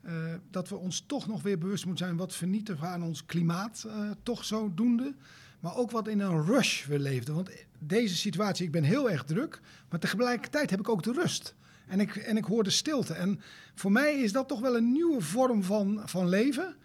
Uh, 0.05 0.33
dat 0.51 0.69
we 0.69 0.75
ons 0.75 1.03
toch 1.07 1.27
nog 1.27 1.41
weer 1.41 1.57
bewust 1.57 1.85
moeten 1.85 2.05
zijn 2.05 2.17
wat 2.17 2.35
vernietigen 2.35 2.81
we 2.81 2.87
aan 2.87 3.03
ons 3.03 3.25
klimaat, 3.25 3.83
uh, 3.87 4.11
toch 4.23 4.45
zodoende. 4.45 5.13
Maar 5.59 5.75
ook 5.75 5.91
wat 5.91 6.07
in 6.07 6.19
een 6.19 6.45
rush 6.45 6.85
we 6.85 6.99
leefden. 6.99 7.35
Want 7.35 7.49
deze 7.79 8.15
situatie, 8.15 8.65
ik 8.65 8.71
ben 8.71 8.83
heel 8.83 9.09
erg 9.09 9.23
druk, 9.23 9.61
maar 9.89 9.99
tegelijkertijd 9.99 10.69
heb 10.69 10.79
ik 10.79 10.89
ook 10.89 11.03
de 11.03 11.11
rust. 11.11 11.55
En 11.87 11.99
ik, 11.99 12.15
en 12.15 12.37
ik 12.37 12.43
hoor 12.43 12.63
de 12.63 12.69
stilte. 12.69 13.13
En 13.13 13.41
voor 13.75 13.91
mij 13.91 14.13
is 14.13 14.31
dat 14.31 14.47
toch 14.47 14.59
wel 14.59 14.77
een 14.77 14.91
nieuwe 14.91 15.21
vorm 15.21 15.63
van, 15.63 16.01
van 16.05 16.29
leven, 16.29 16.75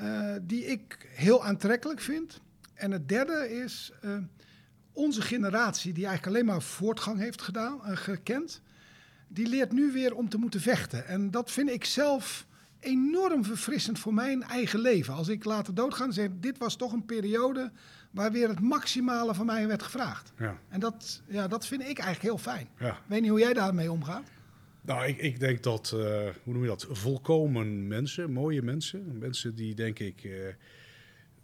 uh, 0.00 0.34
die 0.42 0.64
ik 0.66 1.08
heel 1.14 1.44
aantrekkelijk 1.44 2.00
vind. 2.00 2.40
En 2.74 2.90
het 2.90 3.08
derde 3.08 3.50
is 3.62 3.92
onze 4.92 5.22
generatie, 5.22 5.92
die 5.92 6.06
eigenlijk 6.06 6.36
alleen 6.36 6.46
maar 6.48 6.62
voortgang 6.62 7.18
heeft 7.18 7.42
gedaan, 7.42 7.80
gekend 7.96 8.60
die 9.32 9.46
leert 9.48 9.72
nu 9.72 9.92
weer 9.92 10.14
om 10.14 10.28
te 10.28 10.38
moeten 10.38 10.60
vechten. 10.60 11.06
En 11.06 11.30
dat 11.30 11.50
vind 11.50 11.70
ik 11.70 11.84
zelf 11.84 12.46
enorm 12.80 13.44
verfrissend 13.44 13.98
voor 13.98 14.14
mijn 14.14 14.42
eigen 14.42 14.80
leven. 14.80 15.14
Als 15.14 15.28
ik 15.28 15.44
later 15.44 15.74
doodga, 15.74 16.10
zeg 16.10 16.28
dit 16.40 16.58
was 16.58 16.76
toch 16.76 16.92
een 16.92 17.04
periode 17.04 17.70
waar 18.10 18.32
weer 18.32 18.48
het 18.48 18.60
maximale 18.60 19.34
van 19.34 19.46
mij 19.46 19.66
werd 19.66 19.82
gevraagd. 19.82 20.32
Ja. 20.38 20.58
En 20.68 20.80
dat, 20.80 21.22
ja, 21.26 21.48
dat 21.48 21.66
vind 21.66 21.80
ik 21.80 21.98
eigenlijk 21.98 22.22
heel 22.22 22.38
fijn. 22.38 22.68
Ja. 22.78 22.98
Weet 23.06 23.20
niet 23.20 23.30
hoe 23.30 23.38
jij 23.38 23.52
daarmee 23.52 23.92
omgaat? 23.92 24.30
Nou, 24.80 25.06
ik, 25.06 25.18
ik 25.18 25.40
denk 25.40 25.62
dat, 25.62 25.92
uh, 25.94 26.00
hoe 26.44 26.52
noem 26.52 26.62
je 26.62 26.68
dat, 26.68 26.86
volkomen 26.90 27.86
mensen, 27.86 28.32
mooie 28.32 28.62
mensen, 28.62 29.18
mensen 29.18 29.54
die 29.54 29.74
denk 29.74 29.98
ik, 29.98 30.24
uh, 30.24 30.32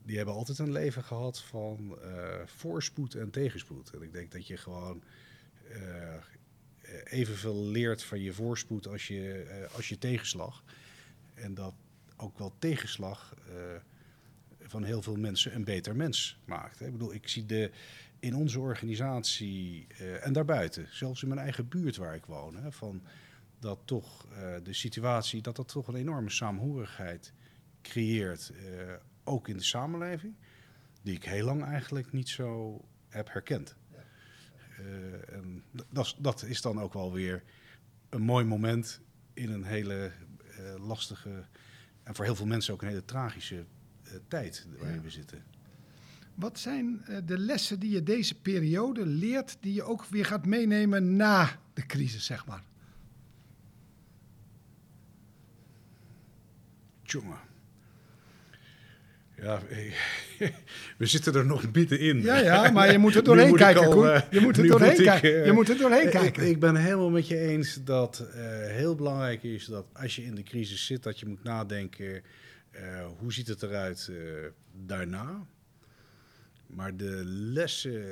die 0.05 0.17
hebben 0.17 0.35
altijd 0.35 0.59
een 0.59 0.73
leven 0.73 1.03
gehad 1.03 1.41
van 1.41 1.99
uh, 2.05 2.25
voorspoed 2.45 3.15
en 3.15 3.31
tegenspoed. 3.31 3.91
En 3.91 4.03
ik 4.03 4.13
denk 4.13 4.33
dat 4.33 4.47
je 4.47 4.57
gewoon 4.57 5.03
evenveel 7.05 7.65
leert 7.65 8.03
van 8.03 8.21
je 8.21 8.33
voorspoed 8.33 8.87
als 8.87 9.07
je, 9.09 9.69
als 9.73 9.89
je 9.89 9.99
tegenslag. 9.99 10.65
En 11.35 11.55
dat 11.55 11.75
ook 12.17 12.39
wel 12.39 12.55
tegenslag 12.59 13.35
uh, 13.49 13.55
van 14.61 14.85
heel 14.85 15.03
veel 15.03 15.17
mensen 15.17 15.55
een 15.55 15.65
beter 15.65 15.97
mens 15.97 16.39
maakt. 16.45 16.81
Ik 16.81 16.93
bedoel, 16.93 17.15
ik 17.15 17.29
zie 17.29 17.47
de, 17.47 17.71
in 18.19 18.35
onze 18.35 18.61
organisatie 18.61 19.87
en 20.21 20.33
daarbuiten, 20.33 20.89
zelfs 20.91 21.23
in 21.23 21.29
mijn 21.29 21.41
eigen 21.41 21.69
buurt 21.69 21.97
waar 21.97 22.15
ik 22.15 22.27
woon, 22.27 22.57
hè, 22.57 22.73
van 22.73 23.03
dat 23.59 23.79
toch 23.85 24.27
de 24.63 24.73
situatie, 24.73 25.43
dat 25.43 25.57
dat 25.57 25.69
toch 25.69 25.89
een 25.89 25.95
enorme 25.95 26.31
saamhorigheid 26.31 27.33
creëert, 27.83 28.53
ook 29.25 29.49
in 29.49 29.57
de 29.57 29.63
samenleving, 29.63 30.35
die 31.03 31.15
ik 31.15 31.25
heel 31.25 31.45
lang 31.45 31.65
eigenlijk 31.65 32.13
niet 32.13 32.29
zo 32.29 32.81
heb 33.09 33.33
herkend. 33.33 33.77
En 35.29 35.63
dat, 35.91 36.17
dat 36.19 36.43
is 36.43 36.63
dan 36.63 36.81
ook 36.81 36.93
wel 36.93 37.13
weer 37.13 37.43
een 38.09 38.23
mooi 38.23 38.45
moment 38.45 39.01
in 39.35 39.51
een 39.51 39.65
hele 39.65 40.13
uh, 40.59 40.87
lastige 40.87 41.45
en 42.03 42.15
voor 42.15 42.25
heel 42.25 42.35
veel 42.35 42.47
mensen 42.47 42.75
ook 42.75 42.83
een 42.83 42.89
hele 42.89 43.05
tragische 43.05 43.65
uh, 44.05 44.13
tijd 44.29 44.67
waarin 44.79 45.03
we 45.03 45.11
zitten. 45.11 45.45
Wat 46.35 46.59
zijn 46.59 47.05
de 47.25 47.39
lessen 47.39 47.81
die 47.81 47.91
je 47.91 48.03
deze 48.03 48.41
periode 48.41 49.07
leert, 49.07 49.57
die 49.61 49.73
je 49.73 49.83
ook 49.83 50.05
weer 50.05 50.25
gaat 50.25 50.47
meenemen 50.47 51.17
na 51.17 51.59
de 51.75 51.87
crisis, 51.87 52.25
zeg 52.25 52.47
maar? 52.47 52.65
Jongen. 57.03 57.39
Ja, 59.43 59.63
we 60.99 61.07
zitten 61.07 61.35
er 61.35 61.47
nog 61.47 61.73
middenin. 61.73 62.23
Ja, 62.23 62.37
ja, 62.37 62.71
maar 62.71 62.93
je 62.93 62.99
moet 62.99 63.15
er 63.15 63.25
doorheen 63.31 63.57
kijken, 63.57 63.87
al, 63.87 64.07
uh, 64.07 64.21
Je 64.31 64.41
moet 64.41 64.57
er 64.57 64.67
doorheen 64.67 64.97
kijken. 64.97 65.45
je 65.45 65.53
moet 65.53 65.69
er 65.69 65.77
doorheen 65.77 66.11
kijken. 66.11 66.43
Ik, 66.43 66.49
ik, 66.49 66.61
ben 66.61 66.77
helemaal 66.77 67.11
met 67.11 67.29
je 67.29 67.39
eens 67.39 67.79
dat 67.85 68.27
uh, 68.29 68.35
heel 68.67 68.95
belangrijk 68.95 69.43
is 69.43 69.65
dat 69.65 69.87
als 69.93 70.17
je 70.17 70.25
in 70.25 70.35
de 70.35 70.43
crisis 70.43 70.87
zit, 70.87 71.03
dat 71.03 71.19
je 71.19 71.27
moet 71.27 71.43
nadenken, 71.43 72.23
hoe 73.19 73.33
ziet 73.33 73.49
het 73.49 73.63
eruit 73.63 74.11
daarna? 74.87 75.47
Maar 76.67 76.97
de 76.97 77.23
lessen, 77.25 78.05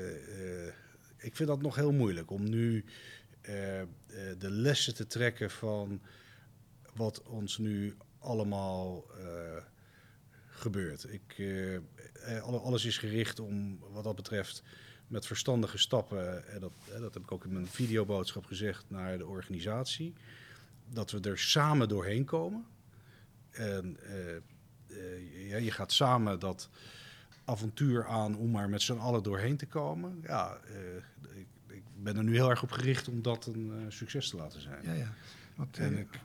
ik 1.19 1.37
vind 1.37 1.49
dat 1.49 1.62
nog 1.62 1.76
heel 1.76 1.93
moeilijk 1.93 2.31
om 2.31 2.50
nu 2.50 2.85
de 4.38 4.50
lessen 4.50 4.95
te 4.95 5.07
trekken 5.07 5.50
van 5.50 6.00
wat 6.95 7.23
ons 7.23 7.59
nu 7.59 7.95
allemaal 8.19 9.04
gebeurt. 10.55 11.13
Ik, 11.13 11.39
uh, 11.39 11.79
alles 12.43 12.85
is 12.85 12.99
gericht 12.99 13.41
om, 13.41 13.79
wat 13.93 14.05
dat 14.05 14.17
betreft, 14.17 14.63
met 15.07 15.27
verstandige 15.27 15.79
stappen, 15.79 16.49
en 16.49 16.61
dat, 16.61 16.73
dat 17.01 17.15
heb 17.15 17.23
ik 17.23 17.33
ook 17.33 17.45
in 17.45 17.53
mijn 17.53 17.67
videoboodschap 17.67 18.45
gezegd 18.45 18.85
naar 18.89 19.19
de 19.19 19.27
organisatie, 19.27 20.15
dat 20.89 21.11
we 21.11 21.21
er 21.21 21.39
samen 21.39 21.89
doorheen 21.89 22.25
komen. 22.25 22.67
En 23.51 23.99
uh, 24.89 25.49
ja, 25.49 25.57
je 25.57 25.71
gaat 25.71 25.93
samen 25.93 26.39
dat 26.39 26.69
avontuur 27.45 28.07
aan 28.07 28.37
om 28.37 28.51
maar 28.51 28.69
met 28.69 28.83
z'n 28.83 28.99
allen 28.99 29.23
doorheen 29.23 29.57
te 29.57 29.67
komen. 29.67 30.21
Ja, 30.23 30.59
ik, 31.35 31.47
ik, 31.67 31.83
ben 31.97 32.17
er 32.17 32.25
nu 32.25 32.35
heel 32.35 32.51
erg 32.51 32.63
op 32.63 32.71
gericht 32.71 33.09
om 33.09 33.23
dat 33.23 33.47
een 33.47 33.85
succes 33.89 34.29
te 34.29 34.37
laten 34.37 34.61
zijn. 34.61 34.85
Ja, 34.85 34.93
ja. 34.93 35.13
Want, 35.55 35.79
en 35.79 35.99
ik 35.99 36.21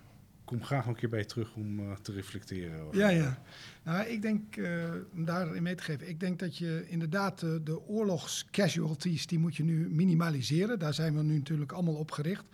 kom 0.50 0.64
graag 0.64 0.86
een 0.86 0.96
keer 0.96 1.10
bij 1.10 1.20
je 1.20 1.26
terug 1.26 1.56
om 1.56 1.80
uh, 1.80 1.92
te 2.02 2.12
reflecteren. 2.12 2.82
Over. 2.82 2.98
Ja, 2.98 3.10
ja. 3.10 3.42
Nou, 3.84 4.06
ik 4.06 4.22
denk, 4.22 4.56
uh, 4.56 4.84
om 5.14 5.26
daarin 5.26 5.64
mee 5.64 5.76
te 5.76 5.84
geven, 5.84 6.10
ik 6.10 6.20
denk 6.20 6.40
dat 6.40 6.58
je 6.58 6.86
inderdaad 6.88 7.40
de, 7.40 7.64
de 7.64 7.88
oorlogscasualties, 7.88 9.28
die 9.28 9.40
moet 9.40 9.56
je 9.56 9.64
nu 9.64 9.90
minimaliseren. 9.90 10.80
Daar 10.80 10.94
zijn 10.94 11.16
we 11.16 11.24
nu 11.24 11.38
natuurlijk 11.38 11.72
allemaal 11.72 11.96
op 11.96 12.12
gericht. 12.12 12.46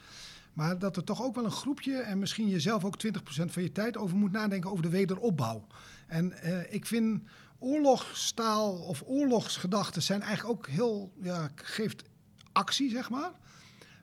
Maar 0.53 0.79
dat 0.79 0.97
er 0.97 1.03
toch 1.03 1.23
ook 1.23 1.35
wel 1.35 1.45
een 1.45 1.51
groepje, 1.51 1.97
en 1.97 2.19
misschien 2.19 2.49
jezelf 2.49 2.85
ook 2.85 3.05
20% 3.05 3.11
van 3.45 3.63
je 3.63 3.71
tijd 3.71 3.97
over 3.97 4.17
moet 4.17 4.31
nadenken 4.31 4.71
over 4.71 4.83
de 4.83 4.89
wederopbouw. 4.89 5.67
En 6.07 6.33
ik 6.73 6.85
vind 6.85 7.21
oorlogstaal 7.59 8.73
of 8.73 9.03
oorlogsgedachten 9.05 10.01
zijn 10.01 10.21
eigenlijk 10.21 10.57
ook 10.57 10.67
heel, 10.67 11.13
ja, 11.21 11.51
geeft 11.55 12.03
actie, 12.51 12.89
zeg 12.89 13.09
maar. 13.09 13.31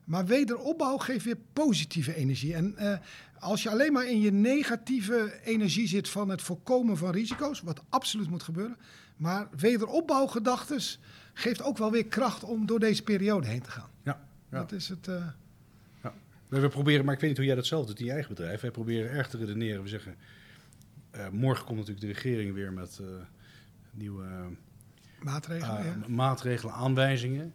Maar 0.04 0.26
wederopbouw 0.26 0.96
geeft 0.96 1.24
weer 1.24 1.38
positieve 1.52 2.14
energie. 2.14 2.54
En 2.54 2.74
uh, 2.78 2.96
als 3.38 3.62
je 3.62 3.70
alleen 3.70 3.92
maar 3.92 4.08
in 4.08 4.20
je 4.20 4.32
negatieve 4.32 5.40
energie 5.44 5.88
zit 5.88 6.08
van 6.08 6.28
het 6.28 6.42
voorkomen 6.42 6.96
van 6.96 7.10
risico's, 7.10 7.60
wat 7.60 7.82
absoluut 7.88 8.30
moet 8.30 8.42
gebeuren, 8.42 8.76
maar 9.16 9.48
wederopbouwgedachten 9.56 10.80
geeft 11.32 11.62
ook 11.62 11.78
wel 11.78 11.90
weer 11.90 12.06
kracht 12.06 12.44
om 12.44 12.66
door 12.66 12.78
deze 12.78 13.02
periode 13.02 13.46
heen 13.46 13.62
te 13.62 13.70
gaan. 13.70 13.90
Ja, 14.02 14.20
ja. 14.50 14.58
dat 14.58 14.72
is 14.72 14.88
het. 14.88 15.06
Uh... 15.06 15.26
Ja. 16.02 16.14
We 16.48 16.68
proberen, 16.68 17.04
maar 17.04 17.14
ik 17.14 17.20
weet 17.20 17.28
niet 17.28 17.38
hoe 17.38 17.46
jij 17.46 17.56
dat 17.56 17.66
zelf 17.66 17.86
doet 17.86 17.98
in 17.98 18.04
je 18.04 18.12
eigen 18.12 18.34
bedrijf. 18.34 18.60
Wij 18.60 18.70
proberen 18.70 19.10
erg 19.10 19.28
te 19.28 19.36
redeneren. 19.36 19.82
We 19.82 19.88
zeggen, 19.88 20.16
uh, 21.16 21.28
morgen 21.28 21.64
komt 21.64 21.78
natuurlijk 21.78 22.06
de 22.06 22.12
regering 22.12 22.54
weer 22.54 22.72
met 22.72 23.00
nieuwe 23.90 24.26
maatregelen, 25.22 25.84
ja. 25.84 26.08
maatregelen 26.08 26.74
aanwijzingen. 26.74 27.52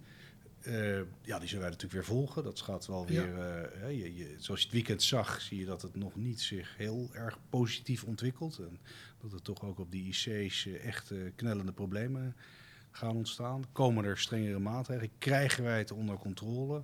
Ja, 1.22 1.40
die 1.40 1.48
zullen 1.48 1.64
wij 1.64 1.70
natuurlijk 1.70 1.94
weer 1.94 2.06
volgen. 2.06 2.44
Dat 2.44 2.62
gaat 2.62 2.88
wel 2.88 3.06
weer. 3.06 3.28
je, 3.90 4.16
je, 4.16 4.36
zoals 4.38 4.60
je 4.60 4.66
het 4.66 4.76
weekend 4.76 5.04
zag, 5.04 5.42
zie 5.42 5.60
je 5.60 5.66
dat 5.66 5.82
het 5.82 5.96
nog 5.96 6.16
niet 6.16 6.42
zich 6.42 6.78
heel 6.78 7.10
erg 7.14 7.38
positief 7.50 8.04
ontwikkelt. 8.04 8.58
En 8.58 8.80
dat 9.22 9.34
er 9.34 9.42
toch 9.42 9.64
ook 9.64 9.80
op 9.80 9.92
die 9.92 10.08
IC's 10.08 10.66
echt 10.66 11.14
knellende 11.36 11.72
problemen 11.72 12.36
gaan 12.92 13.16
ontstaan. 13.16 13.66
Komen 13.72 14.06
er 14.06 14.18
strengere 14.18 14.60
maatregelen? 14.60 15.12
Krijgen 15.18 15.64
wij 15.64 15.78
het 15.78 15.92
onder 15.92 16.18
controle? 16.18 16.84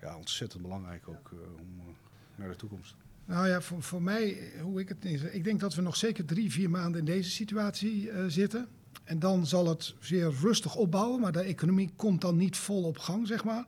Ja, 0.00 0.16
ontzettend 0.16 0.62
belangrijk 0.62 1.08
ook 1.08 1.30
om 1.58 1.96
naar 2.36 2.48
de 2.48 2.56
toekomst. 2.56 2.96
Nou 3.26 3.48
ja, 3.48 3.60
voor, 3.60 3.82
voor 3.82 4.02
mij, 4.02 4.52
hoe 4.60 4.80
ik 4.80 4.88
het 4.88 5.04
ik 5.34 5.44
denk 5.44 5.60
dat 5.60 5.74
we 5.74 5.82
nog 5.82 5.96
zeker 5.96 6.24
drie, 6.24 6.52
vier 6.52 6.70
maanden 6.70 7.00
in 7.00 7.06
deze 7.06 7.30
situatie 7.30 8.10
uh, 8.10 8.24
zitten. 8.26 8.68
En 9.04 9.18
dan 9.18 9.46
zal 9.46 9.68
het 9.68 9.94
zeer 10.00 10.32
rustig 10.40 10.74
opbouwen, 10.74 11.20
maar 11.20 11.32
de 11.32 11.40
economie 11.40 11.90
komt 11.96 12.20
dan 12.20 12.36
niet 12.36 12.56
vol 12.56 12.82
op 12.82 12.98
gang, 12.98 13.26
zeg 13.26 13.44
maar. 13.44 13.64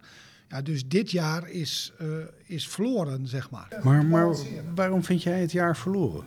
Ja, 0.49 0.63
dus 0.63 0.89
dit 0.89 1.11
jaar 1.11 1.49
is, 1.49 1.93
uh, 2.01 2.09
is 2.45 2.69
verloren, 2.69 3.27
zeg 3.27 3.51
maar. 3.51 3.81
Maar, 3.83 4.05
maar 4.05 4.37
waarom 4.75 5.05
vind 5.05 5.23
jij 5.23 5.41
het 5.41 5.53
jaar 5.53 5.77
verloren? 5.77 6.25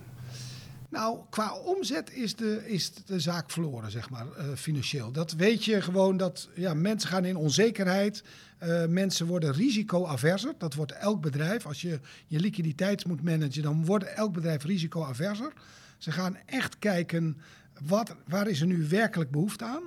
Nou, 0.90 1.20
qua 1.30 1.54
omzet 1.54 2.12
is 2.14 2.36
de, 2.36 2.62
is 2.66 2.94
de 3.06 3.20
zaak 3.20 3.52
verloren, 3.52 3.92
zeg 3.92 4.10
maar, 4.10 4.26
uh, 4.26 4.44
financieel. 4.56 5.12
Dat 5.12 5.32
weet 5.32 5.66
je 5.66 5.82
gewoon 5.82 6.18
dat 6.18 6.50
ja, 6.56 6.74
mensen 6.74 7.10
gaan 7.10 7.26
in 7.26 7.36
onzekerheid. 7.36 8.24
Uh, 8.64 8.86
mensen 8.86 9.26
worden 9.26 9.54
risicoaverser. 9.54 10.54
Dat 10.58 10.74
wordt 10.74 10.92
elk 10.92 11.22
bedrijf. 11.22 11.66
Als 11.66 11.82
je 11.82 12.00
je 12.28 12.40
liquiditeit 12.40 13.06
moet 13.06 13.24
managen, 13.24 13.62
dan 13.62 13.86
wordt 13.86 14.04
elk 14.04 14.34
bedrijf 14.34 14.64
risicoaverser. 14.64 15.54
Ze 15.98 16.12
gaan 16.12 16.38
echt 16.46 16.80
kijken, 16.80 17.38
wat, 17.86 18.16
waar 18.28 18.48
is 18.48 18.62
er 18.62 18.68
nu 18.68 18.88
werkelijk 18.88 19.32
behoefte 19.32 19.66
aan? 19.66 19.84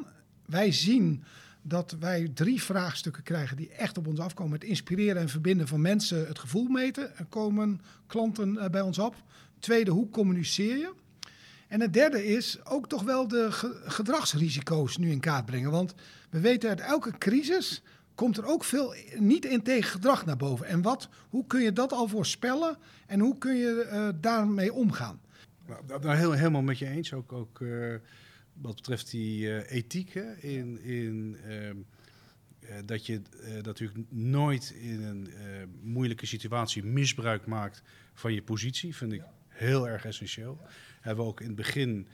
Wij 0.47 0.73
zien 0.73 1.25
dat 1.63 1.97
wij 2.01 2.31
drie 2.35 2.63
vraagstukken 2.63 3.23
krijgen 3.23 3.57
die 3.57 3.71
echt 3.71 3.99
op 3.99 4.07
ons 4.07 4.19
afkomen. 4.19 4.53
Het 4.53 4.69
inspireren 4.69 5.23
en 5.23 5.29
verbinden 5.29 5.69
van 5.69 5.81
mensen, 5.81 6.27
het 6.27 6.39
gevoel 6.39 6.69
meten. 6.69 7.17
Er 7.17 7.25
komen 7.25 7.81
klanten 8.07 8.55
uh, 8.55 8.69
bij 8.69 8.81
ons 8.81 8.99
op. 8.99 9.15
Tweede, 9.59 9.91
hoe 9.91 10.11
communiceer 10.11 10.77
je? 10.77 10.93
En 11.69 11.81
het 11.81 11.93
derde 11.93 12.27
is 12.27 12.65
ook 12.65 12.89
toch 12.89 13.03
wel 13.03 13.29
de 13.29 13.49
gedragsrisico's 13.85 14.97
nu 14.97 15.11
in 15.11 15.21
kaart 15.21 15.47
brengen. 15.47 15.71
Want 15.71 15.95
we 16.31 16.41
weten 16.41 16.69
uit 16.69 16.81
elke 16.81 17.19
crisis 17.19 17.83
komt 18.15 18.37
er 18.37 18.47
ook 18.47 18.65
veel 18.65 18.95
niet 19.19 19.45
in 19.45 19.63
tegen 19.63 19.91
gedrag 19.91 20.27
naar 20.27 20.37
boven. 20.37 20.67
En 20.67 20.83
wat, 20.83 21.09
hoe 21.29 21.47
kun 21.47 21.61
je 21.61 21.73
dat 21.73 21.93
al 21.93 22.09
voorspellen 22.09 22.77
en 23.07 23.21
hoe 23.21 23.39
kun 23.39 23.57
je 23.57 23.89
uh, 23.93 24.09
daarmee 24.21 24.73
omgaan? 24.73 25.21
Nou, 25.67 26.01
daar 26.01 26.17
heel, 26.17 26.33
helemaal 26.33 26.63
met 26.63 26.79
je 26.79 26.87
eens. 26.87 27.13
Ook, 27.13 27.33
ook 27.33 27.61
uh, 27.61 27.95
wat 28.53 28.75
betreft 28.75 29.11
die 29.11 29.47
uh, 29.47 29.71
ethiek 29.71 30.13
hè, 30.13 30.37
in, 30.37 30.81
in 30.83 31.37
ehm, 31.49 31.77
dat 32.85 33.07
je 33.07 33.23
natuurlijk 33.63 34.11
nooit 34.11 34.71
in 34.71 35.03
een 35.03 35.29
moeilijke 35.83 36.27
situatie 36.27 36.85
misbruik 36.85 37.47
maakt 37.47 37.83
van 38.15 38.33
je 38.33 38.43
positie, 38.43 38.97
vind 38.97 39.13
ik 39.13 39.23
heel 39.49 39.89
erg 39.89 40.05
essentieel. 40.05 40.61
Hebben 41.01 41.25
we 41.25 41.31
ook 41.31 41.41
in 41.41 41.47
het 41.47 41.57
begin, 41.57 42.09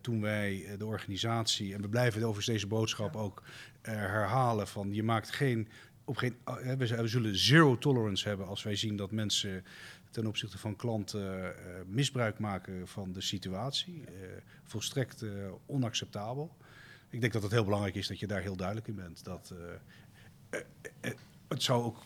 toen 0.00 0.20
wij 0.20 0.76
de 0.78 0.86
organisatie, 0.86 1.74
en 1.74 1.80
we 1.80 1.88
blijven 1.88 2.20
overigens 2.20 2.46
deze 2.46 2.66
boodschap 2.66 3.16
ook 3.16 3.42
herhalen, 3.82 4.68
van 4.68 4.94
je 4.94 5.02
maakt 5.02 5.30
geen, 5.30 5.68
op 6.04 6.16
geen 6.16 6.36
we, 6.44 6.76
we, 6.76 7.08
zullen 7.08 7.38
zero 7.38 7.78
tolerance 7.78 8.28
hebben 8.28 8.46
als 8.46 8.62
wij 8.62 8.76
zien 8.76 8.96
dat 8.96 9.10
mensen 9.10 9.64
ten 10.10 10.26
opzichte 10.26 10.58
van 10.58 10.76
klanten 10.76 11.54
misbruik 11.86 12.38
maken 12.38 12.88
van 12.88 13.12
de 13.12 13.20
situatie. 13.20 14.04
volstrekt 14.64 15.24
onacceptabel. 15.66 16.56
Ik 17.10 17.20
denk 17.20 17.32
dat 17.32 17.42
het 17.42 17.52
heel 17.52 17.64
belangrijk 17.64 17.94
is 17.94 18.06
dat 18.06 18.18
je 18.18 18.26
daar 18.26 18.40
heel 18.40 18.56
duidelijk 18.56 18.88
in 18.88 18.94
bent. 18.94 19.24
Dat, 19.24 19.54
het 21.48 21.62
zou 21.62 21.82
ook 21.82 22.04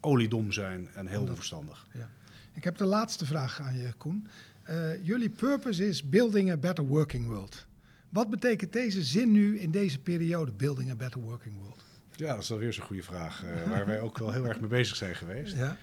oliedom 0.00 0.52
zijn 0.52 0.88
en 0.94 1.06
heel 1.06 1.20
onverstandig. 1.20 1.86
Ja. 1.92 2.10
Ik 2.52 2.64
heb 2.64 2.76
de 2.76 2.84
laatste 2.84 3.26
vraag 3.26 3.60
aan 3.60 3.76
je, 3.76 3.92
Koen. 3.92 4.28
Uh, 4.70 5.04
jullie 5.04 5.30
purpose 5.30 5.88
is 5.88 6.08
building 6.08 6.50
a 6.50 6.56
better 6.56 6.84
working 6.84 7.26
world. 7.26 7.66
Wat 8.08 8.30
betekent 8.30 8.72
deze 8.72 9.02
zin 9.02 9.32
nu 9.32 9.58
in 9.58 9.70
deze 9.70 9.98
periode, 9.98 10.52
building 10.52 10.90
a 10.90 10.94
better 10.94 11.20
working 11.20 11.58
world? 11.58 11.84
Ja, 12.16 12.34
dat 12.34 12.42
is 12.42 12.52
alweer 12.52 12.72
zo'n 12.72 12.84
goede 12.84 13.02
vraag, 13.02 13.44
uh, 13.44 13.68
waar 13.68 13.86
wij 13.86 14.00
ook 14.00 14.18
wel 14.18 14.32
heel 14.32 14.44
erg 14.44 14.60
mee 14.60 14.68
bezig 14.68 14.96
zijn 14.96 15.14
geweest. 15.14 15.56
Ja. 15.56 15.76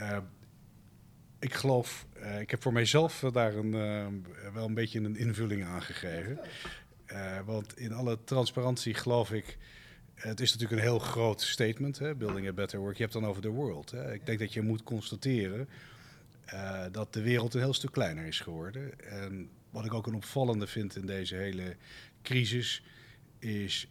Uh, 0.00 0.18
ik 1.38 1.54
geloof, 1.54 2.06
ik 2.40 2.50
heb 2.50 2.62
voor 2.62 2.72
mijzelf 2.72 3.24
daar 3.32 3.54
een, 3.54 3.72
wel 4.54 4.66
een 4.66 4.74
beetje 4.74 5.00
een 5.00 5.16
invulling 5.16 5.64
aan 5.64 5.82
gegeven. 5.82 6.38
want 7.44 7.78
in 7.78 7.92
alle 7.92 8.18
transparantie 8.24 8.94
geloof 8.94 9.32
ik 9.32 9.58
het 10.14 10.40
is 10.40 10.52
natuurlijk 10.52 10.80
een 10.80 10.86
heel 10.86 10.98
groot 10.98 11.42
statement, 11.42 11.98
hè? 11.98 12.14
building 12.14 12.48
a 12.48 12.52
better 12.52 12.78
world. 12.78 12.96
Je 12.96 13.02
hebt 13.02 13.14
dan 13.14 13.26
over 13.26 13.42
the 13.42 13.48
world. 13.48 13.90
Hè? 13.90 14.12
Ik 14.12 14.26
denk 14.26 14.38
dat 14.38 14.52
je 14.52 14.62
moet 14.62 14.82
constateren 14.82 15.68
dat 16.92 17.12
de 17.12 17.22
wereld 17.22 17.54
een 17.54 17.60
heel 17.60 17.74
stuk 17.74 17.92
kleiner 17.92 18.26
is 18.26 18.40
geworden. 18.40 19.00
En 19.00 19.50
wat 19.70 19.84
ik 19.84 19.94
ook 19.94 20.06
een 20.06 20.14
opvallende 20.14 20.66
vind 20.66 20.96
in 20.96 21.06
deze 21.06 21.34
hele 21.34 21.76
crisis, 22.22 22.82
is 23.38 23.88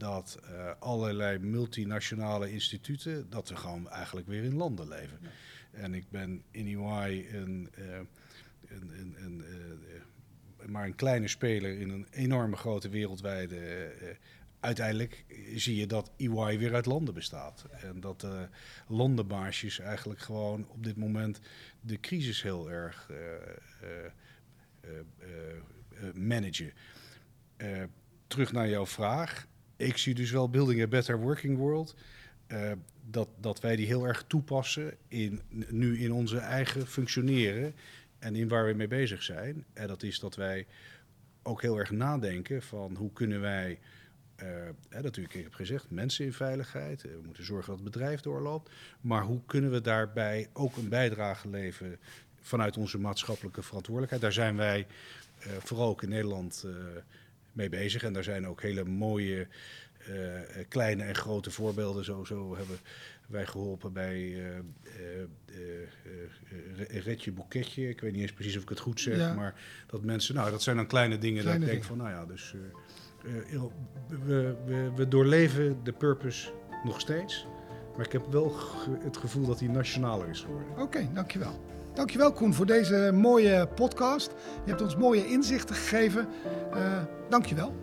dat 0.00 0.38
uh, 0.42 0.70
allerlei 0.78 1.38
multinationale 1.38 2.52
instituten, 2.52 3.30
dat 3.30 3.48
ze 3.48 3.56
gewoon 3.56 3.90
eigenlijk 3.90 4.26
weer 4.26 4.44
in 4.44 4.54
landen 4.54 4.88
leven. 4.88 5.18
Ja. 5.22 5.28
En 5.70 5.94
ik 5.94 6.10
ben 6.10 6.42
in 6.50 6.66
EY 6.66 7.26
een, 7.32 7.68
een, 8.68 8.90
een, 8.98 9.16
een 9.24 9.44
maar 10.66 10.84
een 10.84 10.94
kleine 10.94 11.28
speler 11.28 11.78
in 11.78 11.90
een 11.90 12.06
enorme 12.10 12.56
grote 12.56 12.88
wereldwijde 12.88 13.92
uiteindelijk 14.60 15.24
zie 15.54 15.76
je 15.76 15.86
dat 15.86 16.10
EY 16.16 16.58
weer 16.58 16.74
uit 16.74 16.86
landen 16.86 17.14
bestaat. 17.14 17.66
En 17.70 18.00
dat 18.00 18.20
de 18.20 18.26
uh, 18.26 18.96
landenbaarsjes 18.96 19.78
eigenlijk 19.78 20.20
gewoon 20.20 20.68
op 20.68 20.84
dit 20.84 20.96
moment 20.96 21.40
de 21.80 22.00
crisis 22.00 22.42
heel 22.42 22.70
erg 22.70 23.10
uh, 23.10 23.16
uh, 24.82 26.14
managen. 26.14 26.72
terug 28.26 28.52
naar 28.52 28.68
jouw 28.68 28.86
vraag. 28.86 29.46
Ik 29.80 29.96
zie 29.96 30.14
dus 30.14 30.30
wel 30.30 30.50
Building 30.50 30.82
a 30.82 30.86
Better 30.86 31.20
Working 31.20 31.56
World. 31.56 31.94
dat, 33.10 33.28
dat 33.40 33.60
wij 33.60 33.76
die 33.76 33.86
heel 33.86 34.06
erg 34.06 34.24
toepassen 34.26 34.96
in, 35.08 35.40
nu 35.68 35.98
in 35.98 36.12
onze 36.12 36.38
eigen 36.38 36.86
functioneren 36.86 37.74
en 38.18 38.36
in 38.36 38.48
waar 38.48 38.66
we 38.66 38.72
mee 38.72 38.88
bezig 38.88 39.22
zijn. 39.22 39.64
En 39.72 39.86
dat 39.86 40.02
is 40.02 40.18
dat 40.18 40.36
wij 40.36 40.66
ook 41.42 41.62
heel 41.62 41.78
erg 41.78 41.90
nadenken 41.90 42.62
van 42.62 42.94
hoe 42.96 43.12
kunnen 43.12 43.40
wij 43.40 43.78
uh, 44.42 44.46
hè, 44.88 45.02
natuurlijk, 45.02 45.34
ik 45.34 45.42
heb 45.42 45.54
gezegd, 45.54 45.90
mensen 45.90 46.24
in 46.24 46.32
veiligheid. 46.32 47.02
we 47.02 47.20
moeten 47.24 47.44
zorgen 47.44 47.66
dat 47.66 47.80
het 47.80 47.92
bedrijf 47.92 48.20
doorloopt. 48.20 48.70
Maar 49.00 49.22
hoe 49.22 49.40
kunnen 49.46 49.70
we 49.70 49.80
daarbij 49.80 50.48
ook 50.52 50.76
een 50.76 50.88
bijdrage 50.88 51.48
leveren 51.48 51.98
vanuit 52.40 52.76
onze 52.76 52.98
maatschappelijke 52.98 53.62
verantwoordelijkheid? 53.62 54.22
Daar 54.22 54.44
zijn 54.44 54.56
wij 54.56 54.86
vooral 55.58 55.88
ook 55.88 56.02
in 56.02 56.08
Nederland 56.08 56.66
mee 57.52 57.68
bezig. 57.68 58.02
En 58.02 58.12
daar 58.12 58.24
zijn 58.24 58.46
ook 58.46 58.62
hele 58.62 58.84
mooie 58.84 59.48
kleine 60.68 61.02
en 61.02 61.14
grote 61.14 61.50
voorbeelden. 61.50 62.04
Zo, 62.04 62.24
zo 62.24 62.56
hebben 62.56 62.78
wij 63.26 63.46
geholpen 63.46 63.92
bij 63.92 64.42
Redje 66.88 67.32
Boeketje. 67.32 67.88
Ik 67.88 68.00
weet 68.00 68.12
niet 68.12 68.22
eens 68.22 68.32
precies 68.32 68.56
of 68.56 68.62
ik 68.62 68.68
het 68.68 68.80
goed 68.80 69.00
zeg. 69.00 69.16
Ja. 69.16 69.34
Maar 69.34 69.54
dat 69.86 70.02
mensen, 70.02 70.34
nou, 70.34 70.50
dat 70.50 70.62
zijn 70.62 70.76
dan 70.76 70.86
kleine 70.86 71.18
dingen 71.18 71.42
kleine 71.42 71.60
dat 71.60 71.68
ik 71.68 71.74
denk 71.74 71.88
van, 71.88 71.96
nou 71.96 72.10
ja, 72.10 72.26
dus 72.26 72.54
uh, 72.54 73.62
we, 74.08 74.54
we, 74.66 74.90
we, 74.96 75.08
doorleven 75.08 75.84
de 75.84 75.92
purpose 75.92 76.52
nog 76.84 77.00
steeds. 77.00 77.46
Maar 77.96 78.06
ik 78.06 78.12
heb 78.12 78.26
wel 78.30 78.56
het 79.00 79.16
gevoel 79.16 79.46
dat 79.46 79.60
hij 79.60 79.68
nationaler 79.68 80.28
is 80.28 80.40
geworden. 80.40 80.70
Oké, 80.70 80.80
okay, 80.82 81.10
dankjewel. 81.14 81.60
Dankjewel 82.00 82.32
Koen 82.32 82.54
voor 82.54 82.66
deze 82.66 83.10
mooie 83.14 83.68
podcast. 83.74 84.30
Je 84.64 84.70
hebt 84.70 84.82
ons 84.82 84.96
mooie 84.96 85.26
inzichten 85.26 85.74
gegeven. 85.74 86.28
Uh, 86.74 87.02
dankjewel. 87.28 87.74